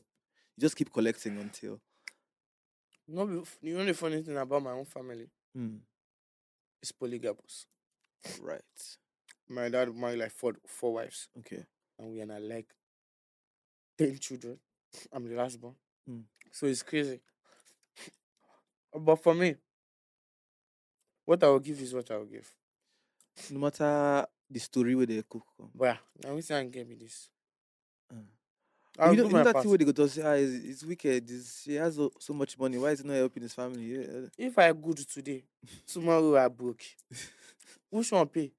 [0.57, 1.79] you just keep collecting until
[3.07, 5.27] the you know the funny thing about my own family
[5.57, 5.79] Mm,
[6.83, 7.65] is polygamous.
[8.41, 8.61] right
[9.49, 11.29] My dad married like four four wives.
[11.39, 11.65] okay
[11.97, 12.67] and we are now like
[13.97, 14.59] 10 children.
[15.11, 15.75] I'm the last born.
[16.09, 16.23] Mm.
[16.51, 17.19] So it's crazy.
[18.93, 19.55] But for me,
[21.25, 22.51] what I will give is what I will give.
[23.51, 25.43] no matter the story with the cook
[25.73, 27.29] Well, now we say and give me this.
[28.13, 28.25] Mm.
[28.99, 29.63] I'll you know, do you know my that part.
[29.63, 32.33] thing where they go to say ah, it's, it's wicked this, she has so, so
[32.33, 34.27] much money why is it not helping his family yeah.
[34.37, 35.43] If I good today,
[35.85, 36.81] tomorrow I broke.
[37.89, 38.51] Which one pay?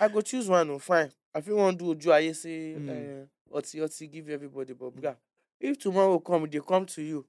[0.00, 1.10] I go choose one, oh, fine.
[1.34, 3.22] I feel want to do I say Mm.
[3.22, 5.16] uh, oti oti give everybody, but bruh,
[5.60, 7.26] if tomorrow come, they come to you,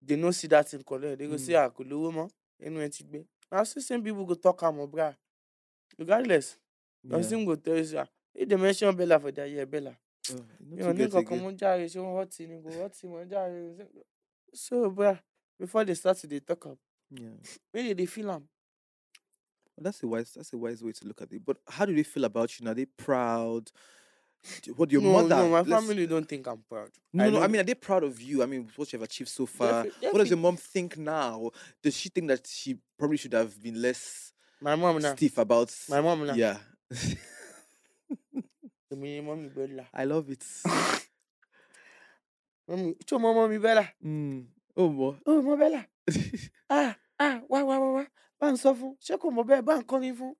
[0.00, 1.64] they no see that in color, they go say, Mm.
[1.64, 3.24] ah, kò lówó mọ́, ẹnu ẹ ti gbẹ.
[3.52, 5.14] Now, see same people go talk am, oh, bruh.
[5.98, 6.56] Regardless,
[7.04, 7.20] yeah.
[7.20, 9.94] some go tell you, say, ah, if they mention Bella for that year, Bella.
[10.30, 11.44] Oh, you know, nigga get come again.
[11.46, 12.94] on jare, ṣé wọ́n hot ni, go hot.
[14.54, 15.18] So, bruh,
[15.58, 16.76] before they start to dey talk am,
[17.10, 17.28] yeah
[17.74, 18.48] make they dey feel am.
[19.76, 21.94] Well, that's a wise that's a wise way to look at it but how do
[21.94, 23.70] they feel about you now are they proud
[24.76, 26.90] what your no, mother no, my let's- family don't think I'm proud.
[27.12, 28.42] No, no, I know- mean, are they proud of you?
[28.42, 29.84] I mean, what you've achieved so far.
[29.84, 31.50] Defi- What does your defi- mom think now?
[31.82, 35.14] Does she think that she probably should have been less my mom now.
[35.14, 35.72] stiff about?
[35.88, 36.34] My mom now.
[36.34, 36.58] Yeah,
[38.92, 39.82] Èmi ni.
[39.94, 40.44] I love it.
[42.68, 43.84] Mọ́mì, tí o mọ mọ́mì Bella?
[44.04, 44.44] mm.
[44.76, 45.14] Oh, boy.
[45.26, 45.86] Oh, mọ Bella.
[46.70, 47.40] Ah, ah.
[48.52, 50.32] ń sọ fún ṣé kò mọ bẹ́ẹ̀ bá ń kọrin fún.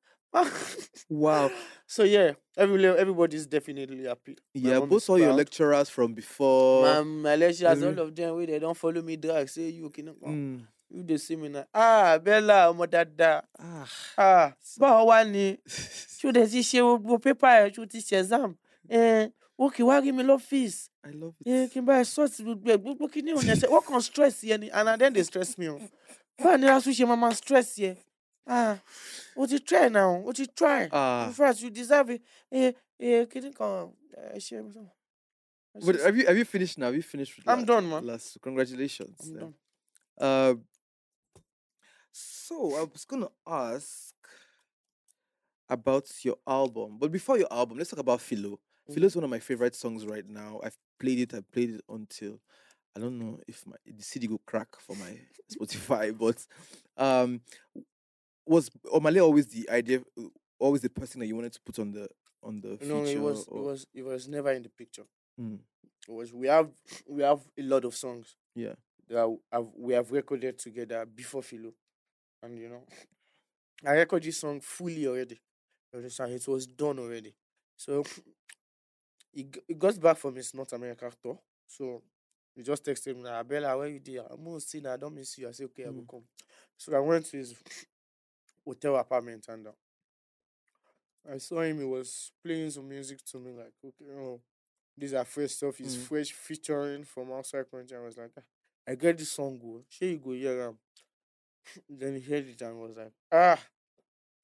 [1.10, 1.50] Wow.
[1.86, 4.36] so yeah, every everybody's definitely happy.
[4.54, 6.82] Yeah, both all your lecturers from before.
[6.86, 9.90] My, my lecturers, Every- all of them, wey they don't follow me drag, say you
[9.90, 10.66] can Mm.
[10.94, 11.64] You dey see me now.
[11.72, 13.42] Ah, Bella, ọmọ dáadáa.
[13.58, 13.88] Ah.
[14.18, 15.56] Ah, báwo wá ni?
[16.18, 18.50] Ṣé o dẹ̀ ti ṣe gbogbo pépà ẹ̀ ṣé o ti ṣe exam?
[19.62, 20.88] Ó kì í wá rí mi lọ́fíìsì.
[21.04, 21.70] I love it.
[21.72, 24.60] kí n bá ẹ sọ́ọ̀tì gbogbo ẹ̀ gbogbo kí ni òun wọ́n kàn stress yẹn
[24.60, 25.76] ni and then they stress me o.
[26.38, 27.92] Báwo ni LASU ṣe máa stress yẹ?
[28.46, 28.76] Ah,
[29.36, 30.88] o ti try now, o ti try.
[30.92, 31.26] Ah.
[31.28, 32.22] In fact, you deserve it.
[32.50, 33.88] Eh, eh, kí ni kan
[34.34, 34.60] ẹ ṣe.
[34.60, 34.90] ẹ
[35.86, 36.86] But have you have you finished now?
[36.92, 38.04] Have you finished with I'm done, man.
[38.06, 39.16] Last congratulations.
[39.24, 39.54] I'm done.
[40.20, 40.54] Uh,
[42.12, 44.14] so I was gonna ask
[45.68, 48.58] about your album, but before your album, let's talk about Philo.
[48.90, 50.60] Philo is one of my favorite songs right now.
[50.62, 51.34] I've played it.
[51.34, 52.40] I played it until
[52.96, 55.18] I don't know if my the CD will crack for my
[55.52, 56.44] Spotify, but
[57.02, 57.40] um,
[58.46, 60.24] was Omah Lay always the idea, uh,
[60.58, 62.08] always the person that you wanted to put on the
[62.42, 63.18] on the No, feature?
[63.18, 65.04] it was it was it was never in the picture.
[65.40, 65.60] Mm,
[66.08, 66.70] It was we have
[67.08, 68.74] we have a lot of songs yeah.
[69.08, 71.72] that have, we have recorded together before Philo,
[72.42, 72.82] and you know,
[73.86, 75.40] I recorded this song fully already.
[75.92, 76.32] You understand?
[76.32, 77.34] It was done already.
[77.76, 78.04] So
[79.32, 81.38] he he got back from his North America tour.
[81.66, 82.02] So
[82.54, 84.26] he just texted me, "Ah, Bella, where you there?
[84.30, 84.94] I'm gonna see now.
[84.94, 86.08] I don't miss you." I said, "Okay, I will Mm.
[86.10, 86.24] come."
[86.76, 87.54] So I went to his
[88.66, 89.72] hotel apartment and uh,
[91.30, 91.78] I saw him.
[91.78, 94.40] He was playing some music to me, like, "Okay, oh,
[94.96, 95.78] these are fresh stuff.
[95.78, 96.08] He's Mm.
[96.08, 98.42] fresh featuring from outside country." I was like, "Ah,
[98.86, 99.84] "I get this song, go.
[99.88, 100.78] Sure, you go hear am."
[101.88, 103.58] Then he heard it and was like, "Ah,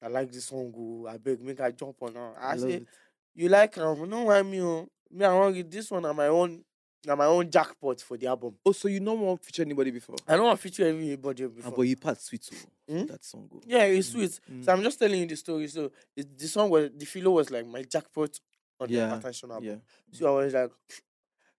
[0.01, 1.07] I like this song, go.
[1.07, 2.87] I beg, make I jump on her." I, I say, it.
[3.35, 4.09] "You like am?
[4.09, 4.61] No, why me?
[4.61, 5.69] Oh, me, I want.
[5.71, 6.63] This one on my own."
[7.05, 8.57] Na my own jackpot for the album.
[8.65, 10.17] Oh, so you no more feature anybody before?
[10.27, 12.57] I don't want to feature everybody Ah, but you part sweet too.
[12.89, 13.05] Hmm?
[13.05, 13.61] That song go.
[13.65, 14.39] Yeah, it's Mm, sweet.
[14.51, 14.65] mm.
[14.65, 15.67] So I'm just telling you the story.
[15.69, 18.37] So it, the song was the Philo was like my jackpot
[18.81, 19.65] on Yeah, the attention album.
[19.65, 19.75] Yeah.
[20.11, 20.71] So I was like,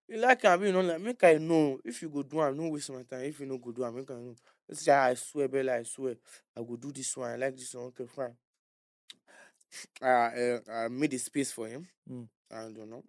[0.08, 2.68] you like am, you know, like make I know if you go do I no
[2.68, 3.22] waste my time.
[3.24, 4.34] If you no go do am, make I know.
[4.70, 6.14] Let's say I swear, Bella, I swear,
[6.56, 7.30] I will do this one.
[7.32, 7.86] I like this one.
[7.86, 8.36] Okay, fine.
[10.00, 11.88] I uh, I made a space for him.
[12.08, 12.28] Mm.
[12.52, 13.02] I don't know.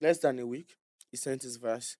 [0.00, 0.74] Less than a week,
[1.12, 1.96] he sent his verse.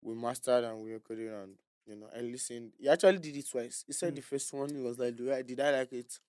[0.00, 1.54] We mastered and we recorded and
[1.86, 2.70] you know I listened.
[2.78, 3.82] He actually did it twice.
[3.84, 4.16] He said Mm.
[4.16, 6.20] the first one he was like, "Do I did I like it?"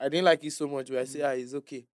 [0.00, 1.08] I didn't like it so much, but I Mm.
[1.08, 1.86] said, "Ah, it's okay."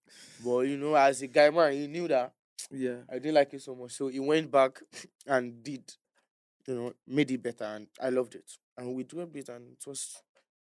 [0.43, 2.32] But you know, as a guy man, he knew that
[2.70, 3.03] Yeah.
[3.11, 3.93] I didn't like it so much.
[3.93, 4.82] So he went back
[5.26, 5.84] and did,
[6.67, 8.51] you know, made it better, and I loved it.
[8.77, 10.17] And we dropped it, and it was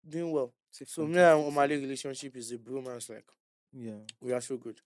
[0.09, 0.53] doing well.
[0.71, 1.45] So me and.
[1.53, 3.09] Omah Lay relationship is a bromance.
[3.11, 3.25] Like
[3.73, 4.01] Yeah.
[4.21, 4.81] we are so good.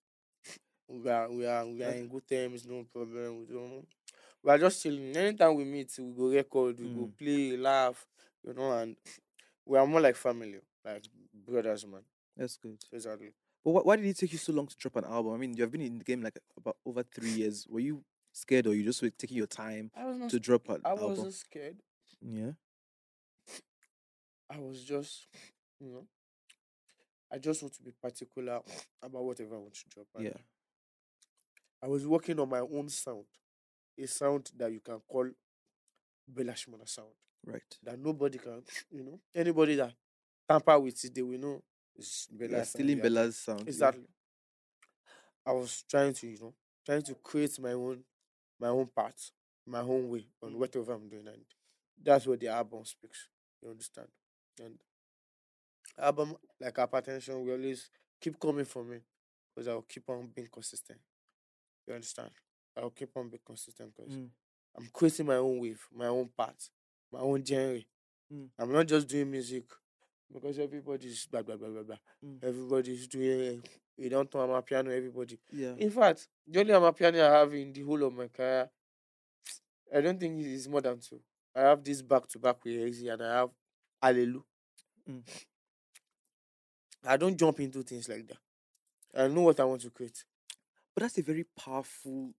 [0.89, 3.41] We are we are we are in good terms, no problem.
[3.41, 3.87] We don't.
[4.43, 5.17] We are just chilling.
[5.17, 7.17] Anytime we meet, we go record, we go Mm.
[7.19, 8.07] play, laugh,
[8.45, 8.97] you know, and
[9.65, 11.05] we are more like family, like
[11.47, 12.03] brothers, man.
[12.37, 12.79] That's good.
[12.93, 13.31] Exactly.
[13.65, 15.33] But why, why did it take you so long to drop an album?
[15.35, 17.67] I mean, you have been in the game like about over three years.
[17.69, 18.03] Were you
[18.33, 21.09] scared or you just were taking your time I to drop an I album?
[21.11, 21.77] wasn't scared.
[22.21, 22.53] Yeah.
[24.51, 25.27] I was just,
[25.81, 26.07] you know,
[27.33, 28.61] I just want to be particular
[29.03, 30.07] about whatever I want to drop.
[30.17, 30.37] and Yeah.
[31.83, 33.25] I was working on my own sound,
[33.99, 35.29] a sound that you can call
[36.29, 37.09] Bella Shmurda sound,
[37.45, 37.63] Right.
[37.83, 39.95] that nobody can, you know, anybody that
[40.49, 41.63] tamper with it, they will know
[41.97, 42.59] it's Bella.
[42.59, 43.03] Yeah, stealing yeah.
[43.03, 43.61] Bella's sound.
[43.61, 43.69] yeah.
[43.69, 44.07] Exactly.
[45.45, 46.55] I was trying to, you know,
[46.87, 48.05] trying to create my own,
[48.63, 49.33] my own path,
[49.67, 51.45] my own way on whatever I'm doing, and
[52.03, 53.29] that's what the album speaks.
[53.63, 54.09] You understand?
[54.61, 54.79] And
[55.99, 57.91] album like hypertension will always
[58.21, 58.99] keep coming for me
[59.55, 60.99] because I'll keep on being consistent.
[61.87, 62.31] You understand?
[62.77, 64.31] I'll keep on being consistent because Mm.
[64.77, 66.71] I'm creating my own wave, my own path,
[67.13, 67.81] my own genre.
[68.33, 68.51] Mm.
[68.59, 69.65] I'm not just doing music
[70.33, 71.99] because everybody's blah blah blah blah blah.
[72.25, 72.43] Mm.
[72.43, 73.63] Everybody's doing
[73.97, 75.39] you don't turn amapiano, everybody.
[75.51, 75.75] Yeah.
[75.79, 78.71] In fact, the only amapiano I have in the whole of my career,
[79.95, 81.21] I don't think it is more than two.
[81.55, 83.51] I have this back to back with Easy and I have
[84.03, 84.43] Hallelujah.
[85.09, 85.23] Mm.
[87.07, 88.39] I don't jump into things like that.
[89.15, 90.25] I know what I want to create.
[90.95, 92.33] But that's a very powerful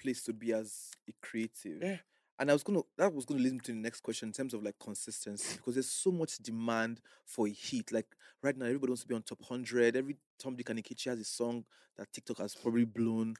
[0.00, 1.82] place to be as a creative.
[1.82, 1.96] Yeah.
[2.40, 4.54] And I was gonna that was gonna lead me to the next question in terms
[4.54, 7.92] of like consistency because there's so much demand for a hit.
[7.92, 8.06] Like
[8.42, 9.94] right now, everybody wants to be on top hundred.
[9.94, 11.64] Every Tom Dick and Nkechi has a song
[11.98, 13.34] that TikTok has probably blown.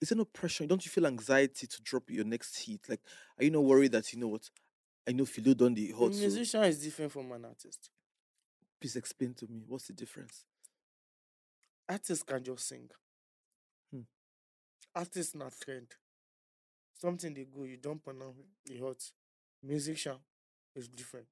[0.00, 0.66] Is there no pressure?
[0.66, 2.88] Don't you feel anxiety to drop your next hit?
[2.88, 3.02] Like,
[3.38, 4.48] are you not worried that you know what?
[5.06, 6.14] I know Philo done the A hot.
[6.14, 7.90] So musician is different from an artist.
[8.80, 10.46] please explain to me what's the difference?
[11.86, 12.88] Artists can just sing.
[13.92, 14.00] Hmm.
[14.94, 15.88] Artists not trend.
[17.02, 18.32] Something they go, you dump on them,
[18.70, 19.02] it hot.
[19.60, 20.14] Musician
[20.76, 21.26] is different.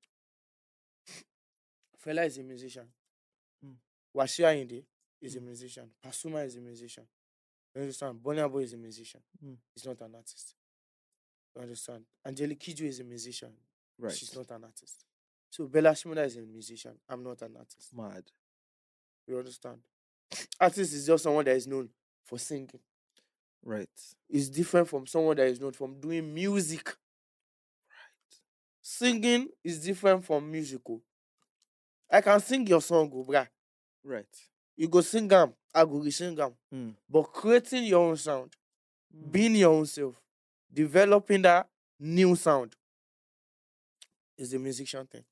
[2.04, 2.88] Fela is a musician.
[3.64, 3.76] Mm.
[4.16, 4.82] Wasiu Ayinde
[5.20, 5.44] is a Mm.
[5.44, 5.88] musician.
[6.04, 7.06] Pasuma is a musician.
[7.72, 8.20] You understand?
[8.20, 9.20] Burna Boy is a musician.
[9.44, 9.58] Mm.
[9.72, 10.56] He's not an artist.
[11.54, 12.04] You understand?
[12.26, 13.52] Angelique Kidjo is a musician.
[13.96, 14.12] Right.
[14.12, 15.04] She's not an artist.
[15.50, 16.98] So Bella Shmurda is a musician.
[17.08, 17.94] I'm not an artist.
[17.94, 18.24] mad.
[19.28, 19.78] You understand?
[20.60, 21.90] Artist is just someone that is known
[22.24, 22.80] for singing.
[23.64, 23.88] Right.
[24.28, 26.86] It's different from someone that is known from doing music.
[26.86, 28.38] Right.
[28.80, 31.02] Singing is different from musical.
[32.10, 33.46] I can sing your song, oh, bruh.
[34.04, 34.26] Right.
[34.76, 36.54] You go sing them, I go sing them.
[36.74, 36.94] Mm.
[37.08, 38.56] But creating your own sound,
[39.14, 39.32] Mm.
[39.32, 40.14] being your own self,
[40.72, 42.76] developing that new sound
[44.38, 45.24] is the musician thing.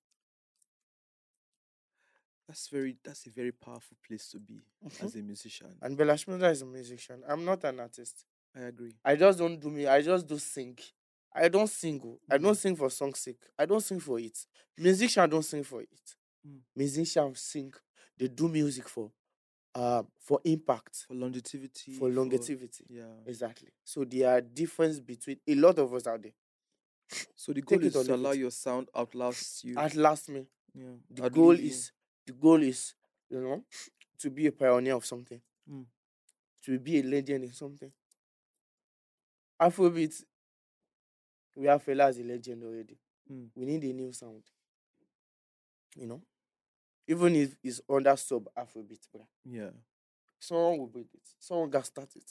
[2.49, 2.97] That's very.
[3.05, 4.61] That's a very powerful place to be
[5.03, 5.69] as a musician.
[5.83, 7.23] And Bella Shmurda is a musician.
[7.29, 8.25] I'm not an artist.
[8.57, 8.95] I agree.
[9.05, 9.87] I just don't do me.
[9.87, 10.79] I just do sing.
[11.35, 12.01] I don't sing.
[12.05, 12.19] oh.
[12.31, 12.57] I don't Mm.
[12.57, 13.41] sing for song's sake.
[13.59, 14.47] I don't sing for it.
[14.79, 16.17] Musician don't sing for it.
[16.47, 16.61] Mm.
[16.75, 17.73] Musicians sing.
[18.17, 19.13] They do music for,
[19.75, 21.93] uh, for impact, For longevity.
[21.93, 22.87] for longevity.
[22.89, 23.05] Yeah.
[23.27, 23.69] Exactly.
[23.85, 26.33] So there are difference between a lot of us out there.
[27.37, 28.39] So the goal it is or to leave allow it.
[28.39, 29.77] your sound outlast you.
[29.79, 30.85] At last, me, yeah.
[31.11, 31.69] the outlive goal you.
[31.69, 31.93] is
[32.29, 32.95] the goal is
[33.31, 33.64] you know
[34.18, 35.87] to be a pioneer of something, Mm.
[36.64, 37.93] to be a legend in something.
[39.61, 40.24] Afrobeat,
[41.57, 42.97] we have Fela as a legend already.
[43.31, 43.49] Mm.
[43.55, 44.43] We need a new sound.
[45.97, 46.22] You know,
[47.07, 49.01] even if it's under sub Afrobeat.
[49.45, 49.70] Yeah.
[50.39, 51.29] someone will bring it.
[51.39, 52.22] Someone got started,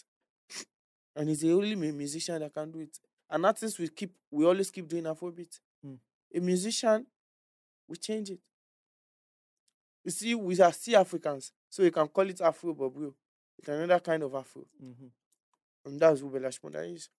[1.15, 2.97] and it's the only musician that can do it.
[3.29, 5.59] An artist will keep, we always keep doing Afrobeat.
[5.85, 5.97] Mm.
[6.35, 7.05] A musician,
[7.87, 8.39] we change it.
[10.07, 13.13] You see, we are still Africans, so you can call it Afro, but bro,
[13.59, 15.07] it's another kind of Afro, hmm
[15.83, 17.09] and that's who Bella Shmurda is.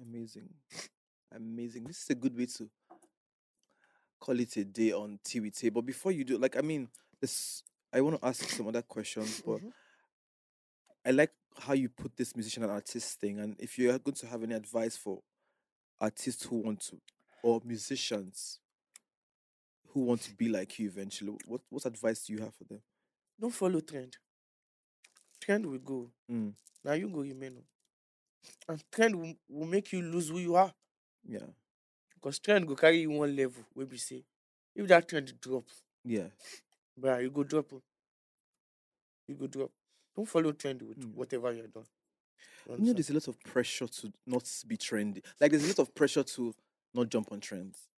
[0.00, 0.48] Amazing.
[1.34, 1.84] Amazing.
[1.88, 2.70] This is a good way to
[4.20, 5.74] call it a day on TWT.
[5.74, 6.88] But before you do, like, I mean,
[7.20, 9.72] this, I want to ask some other questions, but Mhm.
[11.04, 13.40] I like how you put this musician and artist thing.
[13.40, 15.20] And if you're going to have any advice for
[16.00, 17.00] artists who want to,
[17.42, 18.60] or musicians
[19.92, 22.80] who want to be like you eventually, what, what advice do you have for them?
[23.40, 24.16] Don't follow trend.
[25.40, 26.10] Trend will go.
[26.30, 26.52] Mm,
[26.84, 27.56] Now you go remain.
[27.58, 27.64] oh.
[28.72, 30.72] And trend will, will make you lose who you are.
[31.26, 31.46] yeah.
[32.14, 34.22] Because trend go carry you one level where we say,
[34.76, 35.64] if that trend drop,
[36.04, 36.28] Yeah.
[37.00, 37.72] bruh, you go drop.
[37.72, 37.82] oh.
[39.26, 39.70] You go drop.
[40.14, 41.14] Don't follow trend with Mm.
[41.14, 41.86] whatever you're doing.
[42.68, 45.24] You You know, there's a lot of pressure to not be trendy.
[45.40, 46.54] Like, there's a lot of pressure to
[46.92, 47.88] not jump on trends.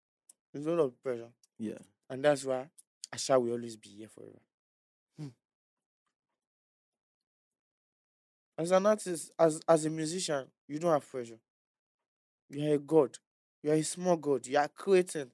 [0.53, 1.33] There's a lot of pressure.
[1.63, 1.79] Yeah.
[2.11, 2.69] And that's why
[3.15, 4.41] Asha will always be here forever.
[5.19, 5.29] Hmm.
[8.57, 11.39] As an artist, as as a musician, you don't have pressure.
[12.51, 13.19] You are a god.
[13.65, 14.47] You are a small god.
[14.47, 15.33] You are creating.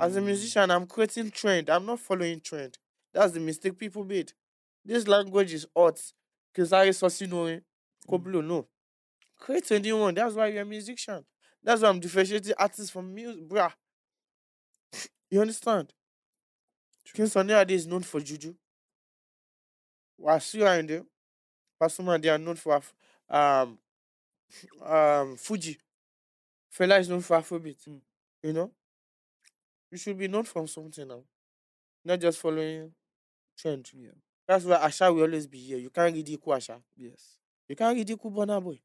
[0.00, 0.24] As a Mm.
[0.24, 1.70] musician, I'm creating trend.
[1.70, 2.78] I'm not following trend.
[3.12, 4.32] That's the mistake people made.
[4.84, 6.00] This language is hot.
[6.54, 7.62] Kesari Sosino,
[8.08, 8.68] Koblo, no.
[9.38, 10.14] Create a new one.
[10.14, 11.24] That's why you're a musician.
[11.62, 13.72] That's why I'm differentiating artists from music, bruh.
[15.34, 15.92] You understand?
[17.12, 18.54] King Sunny Ade is known for juju.
[20.22, 21.04] Wasiu Ayinde,
[21.82, 22.80] Pasuma, they are known for
[23.28, 23.76] um,
[24.80, 25.76] um, Fuji.
[26.72, 27.82] Fela is known for Afrobeat.
[27.88, 28.00] Mm.
[28.44, 28.70] You know?
[29.90, 31.24] You should be known for something now.
[32.04, 32.92] Not just following
[33.58, 33.90] trend.
[33.92, 34.10] Yeah.
[34.46, 35.78] That's why Asha will always be here.
[35.78, 36.80] You can't read Iku Asha.
[36.96, 37.38] Yes.
[37.68, 38.78] You can't read Iku Burna Boy.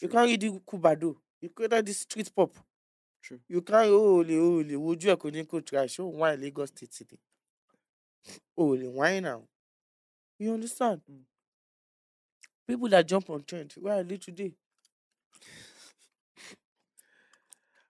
[0.00, 1.14] You can't read Iku Baddo.
[1.42, 2.56] You created this street pop.
[3.24, 3.40] True.
[3.48, 6.92] You can't oh oh le wojú ẹ̀ kò ní kó try show wine Lagos State
[6.92, 7.18] City.
[8.56, 9.48] Oh why now.
[10.38, 11.00] You understand?
[11.10, 11.24] Mm.
[12.66, 14.52] People that jump on trend, where are they today?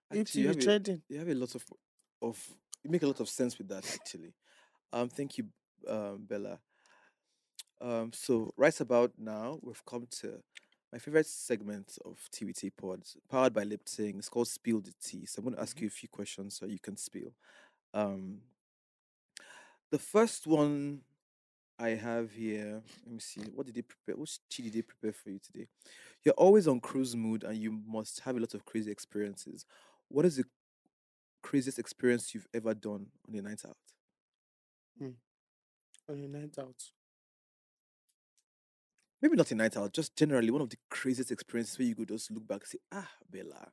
[0.09, 1.01] Actually, If you you have, a, trending.
[1.09, 1.65] you have a lot of
[2.21, 2.37] of
[2.83, 4.33] you make a lot of sense with that actually.
[4.93, 5.45] Um, thank you,
[5.87, 6.59] um, Bella.
[7.81, 10.41] Um, so right about now we've come to
[10.91, 14.15] my favorite segment of TVT Pods, powered by Lipton.
[14.17, 15.25] It's called Spill the Tea.
[15.25, 17.33] So I'm going to ask you a few questions so you can spill.
[17.93, 18.39] Um,
[19.91, 21.01] the first one
[21.77, 22.81] I have here.
[23.05, 23.41] Let me see.
[23.53, 24.15] What did they prepare?
[24.15, 25.67] Which tea did they prepare for you today?
[26.23, 29.65] You're always on cruise mood and you must have a lot of crazy experiences.
[30.07, 30.45] What is the
[31.41, 33.77] craziest experience you've ever done on a night out?
[36.09, 36.91] on a night out.
[39.25, 42.09] Maybe not a night out, just generally one of the craziest experiences where you could
[42.09, 43.69] just look back and say, ah, Bella,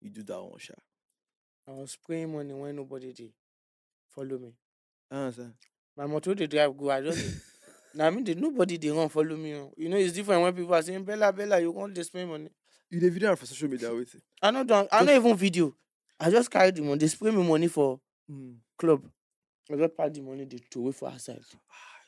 [0.00, 0.74] you do that one, Sha.
[1.68, 3.30] I was spraying money when nobody did
[4.12, 4.52] follow me.
[5.08, 5.52] Ah, sir.
[5.96, 7.40] My motor dey drive go, I just dey-
[7.94, 9.54] na me dey nobody dey run follow me.
[9.54, 9.72] oh.
[9.76, 12.50] You know it's different when people are saying Bella Bella you want to spray money.
[12.90, 14.22] You did video for social media with it.
[14.42, 15.72] I no don I no Just- even video.
[16.18, 18.56] I just carried the money, they spray me money for Mm.
[18.76, 19.04] club.
[19.72, 21.38] I just pack the money, they throw away for outside.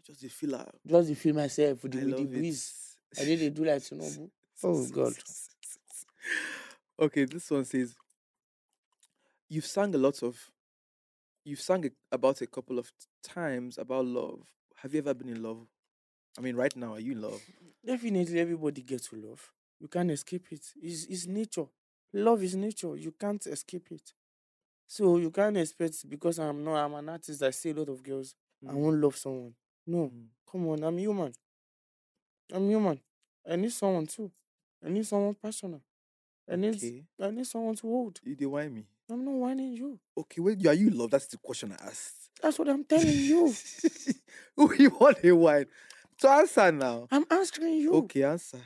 [0.08, 0.66] I just feel am.
[0.86, 2.96] Just dey feel myself with I the, with the breeze.
[3.18, 4.30] I did they do like Tinubu.
[4.64, 5.14] Oh God.
[7.00, 7.96] Okay, this one says
[9.48, 10.38] you've sang a lot of
[11.44, 12.92] you've sang a, about a couple of
[13.22, 14.40] times about love.
[14.76, 15.66] Have you ever been in love?
[16.38, 17.40] I mean, right now, are you in love?
[17.84, 19.50] Definitely everybody gets to love.
[19.80, 20.64] You can't escape it.
[20.80, 21.66] It's, it's nature.
[22.12, 22.96] Love is nature.
[22.96, 24.12] You can't escape it.
[24.86, 28.02] So you can't expect because I'm not I'm an artist, I see a lot of
[28.02, 28.34] girls.
[28.68, 28.74] I Mm.
[28.76, 29.54] won't love someone.
[29.86, 30.10] No.
[30.50, 31.32] Come on, I'm human.
[32.52, 33.00] I'm human.
[33.48, 34.30] I need someone too.
[34.84, 35.80] I need someone personal.
[36.50, 38.20] I need Okay, I need someone to hold.
[38.24, 38.84] you dey whine me.
[39.10, 39.98] I'm not whining you.
[40.16, 41.10] Okay, well, are you in love?
[41.10, 42.30] That's the question I asked.
[42.40, 43.52] That's what I'm telling you.
[44.56, 45.66] Who you want a whine?
[46.18, 47.08] To answer now.
[47.10, 47.94] I'm answering you.
[47.94, 48.58] Okay, answer.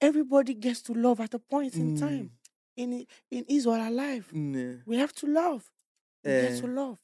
[0.00, 2.30] Everybody gets to love at a point in time.
[2.30, 2.30] Mm,
[2.76, 4.32] In i- in his or her life.
[4.32, 5.70] mm, We have to love.
[6.24, 6.70] We get to Eh.
[6.74, 6.98] love.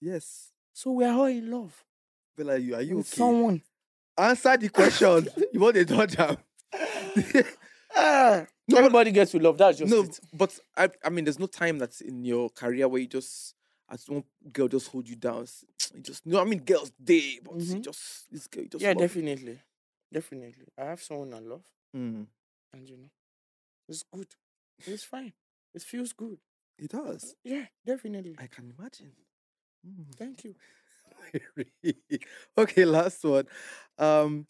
[0.00, 0.52] yes.
[0.74, 1.84] So we are all in love.
[2.40, 3.04] Bella, you are you okay?
[3.18, 3.62] someone.
[4.16, 5.28] Answer the question.
[5.52, 6.38] you want a dodger?
[7.94, 9.58] Ah, everybody gets to love.
[9.58, 10.20] That's just no, it.
[10.32, 13.54] but I, I mean, there's no time that's in your career where you just,
[13.90, 15.46] as one girl just hold you down.
[15.94, 17.82] You just, no, I mean, girls day, but you Mhm.
[17.82, 19.00] just this girl, you just Yeah, love.
[19.00, 19.58] definitely.
[20.12, 20.66] Definitely.
[20.78, 21.64] I have someone I love.
[21.94, 22.26] Mm,
[22.72, 23.10] And you know,
[23.88, 24.28] it's good.
[24.86, 25.32] It's fine.
[25.74, 26.38] It feels good.
[26.78, 27.34] it does.
[27.44, 28.36] Yeah, definitely.
[28.38, 29.12] I can imagine.
[29.86, 30.14] Mm.
[30.16, 30.54] Thank you.
[32.58, 33.46] okay, last one.
[33.98, 34.46] Um,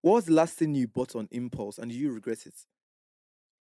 [0.00, 2.54] what was the last thing you bought on impulse and do you regret it?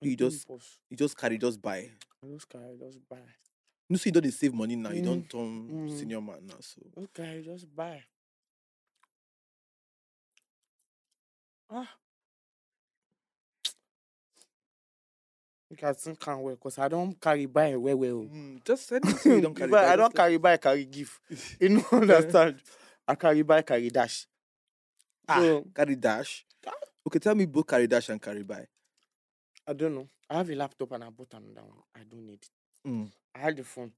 [0.01, 0.77] You just Impulse.
[0.89, 1.89] you just carry, just buy.
[2.23, 3.17] I just carry, just buy.
[3.89, 4.91] No, so you don't dey save money now.
[4.91, 5.97] You Mm, don't turn mm.
[5.97, 6.55] senior man now.
[6.61, 8.03] So Okay, just buy.
[11.69, 11.89] Ah.
[15.69, 18.25] Make I think can well, cause I don't carry buy well well.
[18.25, 19.69] Mm, just anything you don't carry.
[19.69, 21.19] Buy, I don't carry buy, carry give.
[21.59, 22.59] You know, understand?
[23.07, 24.25] I carry buy, carry dash.
[25.27, 26.45] Ah, So carry dash.
[27.05, 28.65] Okay, tell me both carry dash and carry buy.
[29.67, 30.07] I don't know.
[30.29, 31.83] I have a laptop and I bought another one.
[31.95, 32.49] I don't need it.
[32.87, 33.11] Mm.
[33.35, 33.91] I had the phone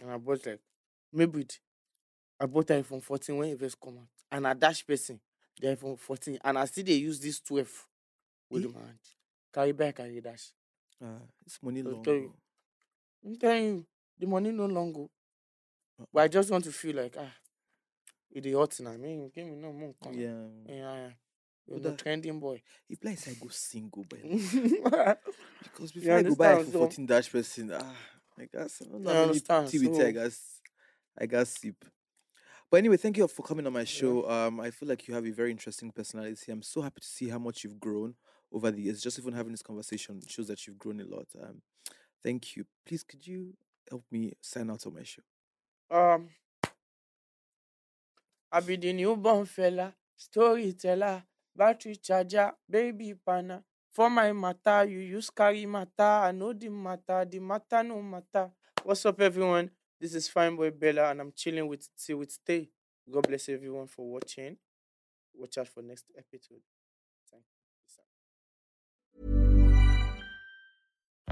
[0.00, 0.60] and I bought like
[1.12, 1.60] maybe it.
[2.40, 4.08] I bought the iPhone 14 when it first come out.
[4.32, 5.20] And I dash person
[5.60, 6.38] the iPhone 14.
[6.42, 7.86] And I see they use this 12
[8.50, 8.68] with Eh?
[8.74, 8.98] my hand.
[9.52, 10.52] Carry back, carry dash.
[11.02, 12.02] Ah, it's money long.
[12.02, 12.32] tell you.
[12.34, 13.28] oh.
[13.28, 13.86] I'm telling you,
[14.18, 15.06] the money no longer.
[16.12, 17.32] But I just want to feel like ah,
[18.30, 18.90] it is hot now.
[18.92, 19.94] I mean, give me no more.
[20.02, 20.14] come.
[20.14, 20.46] Yeah.
[20.66, 21.10] Yeah, yeah.
[21.66, 22.62] You're the trending boy.
[22.88, 24.20] If like I go single, but
[25.62, 27.94] because before I go buy iPhone so- 14 dash person, ah,
[28.38, 30.60] I guess I don't know I how many tea with I guess
[31.18, 31.84] I got sip.
[32.70, 34.28] But anyway, thank you for coming on my show.
[34.30, 36.52] Um, I feel like you have a very interesting personality.
[36.52, 38.14] I'm so happy to see how much you've grown
[38.52, 39.02] over the years.
[39.02, 41.26] Just even having this conversation shows that you've grown a lot.
[41.40, 41.62] Um,
[42.22, 42.64] thank you.
[42.86, 43.54] Please, could you
[43.88, 45.22] help me sign out on my show?
[45.90, 46.28] Um,
[48.52, 51.24] I be the newborn fella, storyteller,
[51.56, 53.62] battery charger, baby panna.
[53.90, 56.02] For my matter, you use carry matter.
[56.02, 58.50] I know the matter, the matter no matter.
[58.84, 59.70] What's up, everyone?
[60.00, 62.70] This is Fine Boy Bella, and I'm chilling with Till with Stay.
[63.10, 64.56] God bless everyone for watching.
[65.34, 66.62] Watch out for next episode.